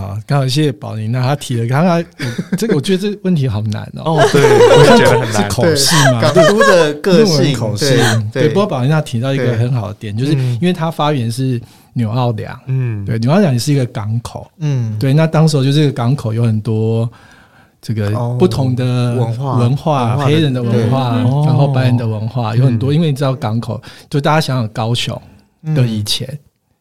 [0.00, 2.04] 好，刚好谢谢宝妮，那他提了，刚刚
[2.56, 4.14] 这个我觉得这个问题好难哦。
[4.14, 5.42] 哦，对，我也觉得很难。
[5.42, 6.20] 是口试嘛？
[6.20, 7.98] 港都的个性口试，
[8.32, 8.48] 对。
[8.48, 11.60] 不过宝妮他提到一个很好的点，就是因为他发源是
[11.94, 15.12] 纽奥良，嗯，对，纽奥良也是一个港口，嗯，对。
[15.12, 17.10] 那当时候就这个港口有很多
[17.82, 25.20] 这个不同的文化，文化，黑人的文化，然后白人的文化有很多，因为你知道港口，就大家想想高雄
[25.74, 26.38] 的以前。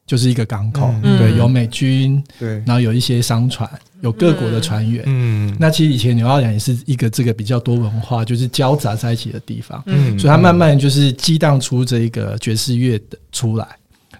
[0.07, 13.67] 就是一个港口，嗯、对，有美军，对，然后有一些商船，有各国的船员，嗯，那其实以前纽奥良也是一个这个比较多文化，就是交杂在一起的地方，嗯，所以它慢慢就是激荡出这一个爵士乐的出来。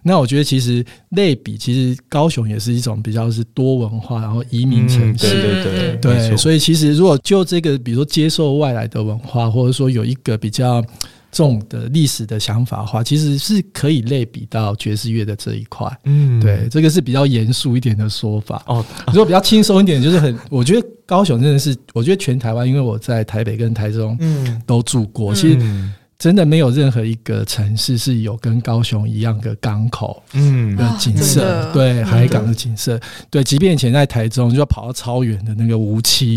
[0.03, 10.83] 那我觉得其实类比，其实高雄也是一种比较是多文化，然后移民城市，对对对，对，所以其实如果就这个，比如说接受外来的文化，或者说有一个比较。
[11.31, 15.87] 这种的历史的想法的话，其实是可以类比到爵士乐的这一块。
[16.05, 18.63] 嗯，对，这个是比较严肃一点的说法。
[18.67, 25.89] 哦，如果比较轻松一点，就是很，我觉得高雄真的是，我觉得全台湾，因为我在台北跟台中，嗯，都住过，嗯、其实。
[26.19, 32.99] 真的没有任何一个城市是有跟高雄一样的港口，嗯，的景色，对，海港的景色，
[33.29, 36.35] 对，即便以前在台中，就要跑到超远的那个梧栖，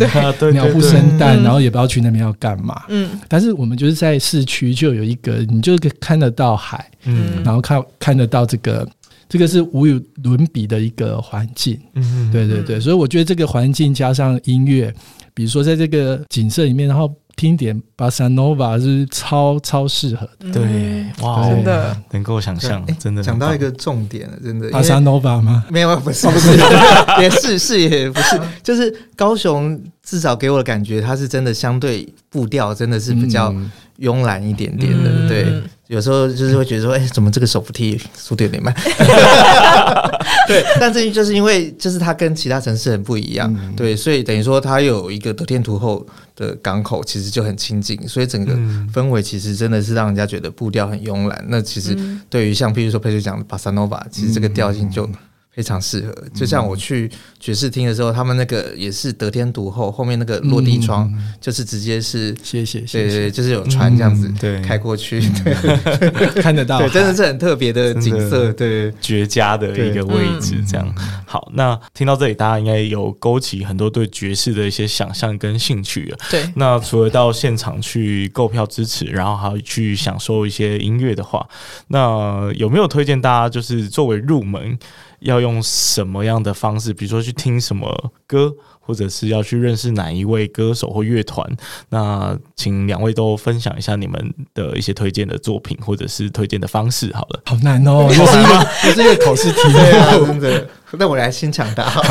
[0.53, 8.87] 鸟不生蛋，然后也不知道去那边要干嘛，嗯，但是我们就是在市区就有一个，你就看得到海，嗯，然后看看得到这个，
[9.31, 14.95] 这个是无与伦比的一个环境，嗯，对对对，所以我觉得这个环境加上音乐，
[15.33, 17.11] 比如说在这个景色里面，然后。
[17.37, 21.97] 听点巴萨诺瓦是超超适合的，对，哇，真的。
[22.11, 25.65] 能够想象，真的讲到一个重点了，真的巴萨诺瓦吗？
[25.71, 26.51] 没有，不是，不是，
[27.23, 33.55] 也是是也不是，就是高雄至少给我的感觉，它是真的相对步调真的是比较
[34.01, 35.63] 慵懒一点点的，对。
[35.91, 38.73] 有时候就是会觉得说， 哎、欸，怎么这个手扶梯速度有点慢？
[40.47, 46.07] 对，但是就是因为就是它跟其他城市很不一样，嗯、对，所以等于说它有一个得天独厚
[46.41, 48.55] 的港口，其实就很清静，所以整个
[48.93, 51.45] 氛围其实真的是让人家觉得步调很慵懒。
[51.49, 51.97] 那其实
[52.29, 55.09] 对于像譬如说佩奇讲的巴萨诺瓦，其实这个调性就。
[55.53, 57.11] 非常适合，就像我去
[57.41, 61.11] 爵士厅的时候，他们那个也是得天独厚，后面那个落地窗
[61.41, 65.55] 就是直接是，谢谢，对对，就是有船这样子，对，开过去，对，
[66.43, 70.95] 看得到，对，真的是很特别的景色，对，绝佳的一个位置，这样。
[71.25, 76.19] 好，那听到这里，大家应该有勾起很多对爵士的一些想象跟兴趣了。
[76.31, 81.49] 对，那除了到现场去购票支持，然后还要去享受一些音乐的话，
[81.89, 84.79] 那有没有推荐大家就是作为入门？
[85.21, 86.95] 要用什么样的方式？
[86.95, 91.47] 比如说去听什么歌，或者是要去认识哪一位歌手或乐团？
[91.89, 97.11] 那请两位都分享一下你们的一些推荐的作品，或者是推荐的方式。
[97.15, 100.69] 好了，好难哦， 又是一个又是一个考试题，对啊，真的。
[100.93, 102.03] 那我来先抢答，好，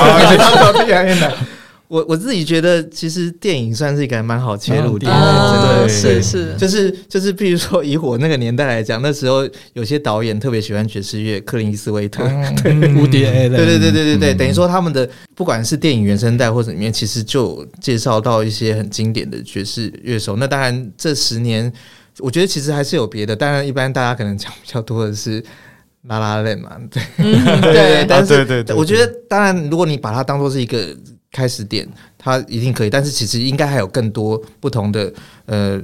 [0.85, 1.33] 越来越难。
[1.89, 9.41] 我我自己觉得，其实电影算是一个还蛮好切入点，真的是是，就是就是，比如说以我那个年代来讲，那时候
[9.73, 12.23] 有些导演特别喜欢爵士乐，克林伊斯威特，
[12.61, 20.35] 对，蝴蝶，对对对对对对，等于说他们的不管是电影原声带或者里面，其实就介绍到一些很经典的爵士乐手。
[20.35, 21.73] 那当然这十年，
[22.19, 25.43] 我觉得其实还是有别的，当然一般大家可能讲比较多的是
[26.03, 30.95] 拉拉链嘛，对 对对，但是我觉得当然如果你把它当做是一个。
[31.31, 35.13] 开始点，它一定可以，但是其实应该还有更多不同的
[35.45, 35.81] 呃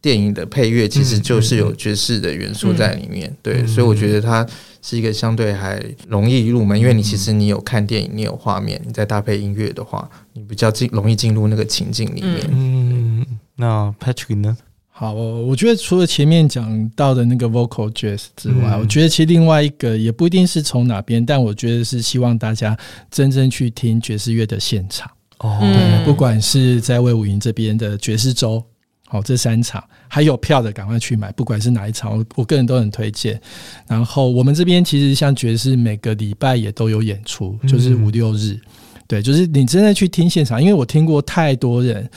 [0.00, 3.28] 电影的配乐，其实就是有爵士的元素在里面。
[3.28, 4.46] 嗯、对，嗯、所以我觉得它
[4.82, 12.46] 是一个相对还容易入门，因为你其实你有看电影，你有画面，你再搭配音乐的话，你比较进容易进入那个情境里面。
[12.50, 14.56] 嗯，那 Patrick 呢？
[14.98, 22.74] 好，我觉得除了前面讲到的那个 vocal jazz 之外，嗯、我觉得其实另外一个也不一定是从哪边，但我觉得是希望大家
[23.10, 25.06] 真正去听爵士乐的现场
[25.40, 28.64] 哦，对，不管是在魏武营这边的爵士周，
[29.06, 33.38] 好，这三场还有票的赶快去买，不管是哪一场，我我个人都很推荐。
[33.86, 38.60] 然后我们这边其实像爵士每个礼拜也都有演出，就是五六日，嗯、
[39.06, 42.08] 对，就是你真的去听现场，因为我听过太多人。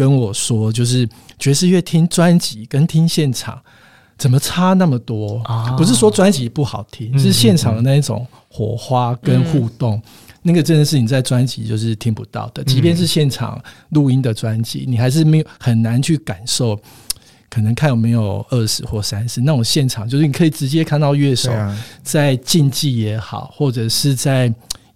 [0.00, 1.06] 跟我说，就是
[1.38, 3.60] 爵士乐听专辑跟听现场
[4.16, 5.72] 怎么差那么多啊？
[5.76, 10.00] 不是说专辑不好听，是现场的那一种火花跟互动，
[10.40, 12.64] 那个真的是你在专辑就是听不到的。
[12.64, 16.80] 即便是现场录音的专辑，你还是没有很难去感受
[17.50, 21.52] 可能看有没有二十或三十那种现场，就是你可以直接看到乐手
[22.02, 24.50] 在竞技也好，或者是在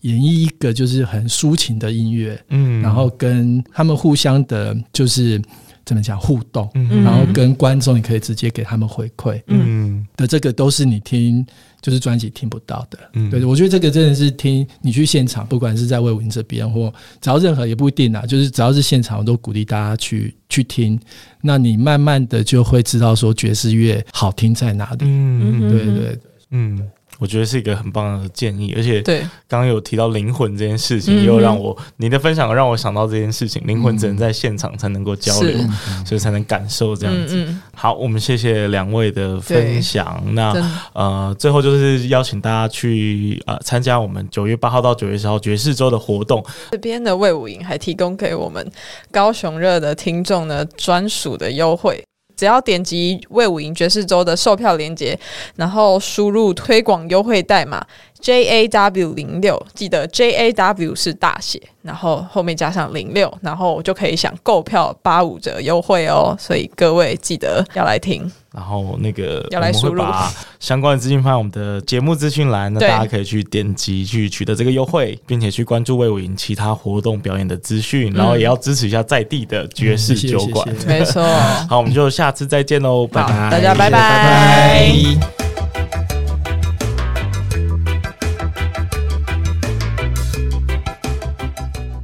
[0.05, 5.43] 演绎一个就是很抒情的音乐，嗯，然后跟他们互相的，就是。
[5.87, 7.05] 怎么讲互动，嗯。
[7.05, 11.45] 然后跟观众，你可以直接给他们回馈，嗯，的这个都是你听
[11.83, 16.91] 就是专辑听不到的，嗯，对，我觉得这个真的是听你去现场，不管是在卫武营这边或
[17.21, 20.99] 只要任何也不一定啊，就是只要是现场，我都鼓励大家去去听，
[21.43, 26.19] 那你慢慢的就会知道说爵士乐好听在哪里，嗯，对对对，
[26.53, 26.91] 嗯。
[27.21, 29.01] 我觉得是一个很棒的建议，而且
[29.47, 35.57] 刚刚有提到灵魂这件事情，又让我你的分享让我想到这件事情，灵魂只能在现场才能够交流，
[36.05, 37.55] 所以才能感受这样子。
[37.75, 40.23] 好，我们谢谢两位的分享。
[40.33, 40.53] 那
[40.93, 46.45] 呃，最后就是邀请大家去呃参加我们九月八号到九月十号爵士周的活动。
[46.73, 48.69] 这边的魏武营还提供给我们
[49.13, 52.03] 高雄热的听众呢专属的优惠。
[52.37, 55.19] 只要点击魏武营爵士州的售票链接，
[55.57, 57.87] 然后输入推广优惠代码
[58.21, 66.35] J A W 零六，记得 J A W 是大写，然后后面加上零六，然后就可以享购票八五折优惠哦。
[66.39, 68.31] 所以各位记得要来听。
[68.55, 80.67] 然后那个要来输入，把相关的资讯放在我们的节目资讯栏，那大家可以去点击去取得这个优惠，并且去关注魏武营其他活动表演的资讯，然后也要支持一下在地的爵士酒馆。
[80.87, 81.21] 没错，
[81.69, 83.99] 好，我们就下次再见喽，拜拜，大家拜拜。
[83.99, 86.14] 拜拜。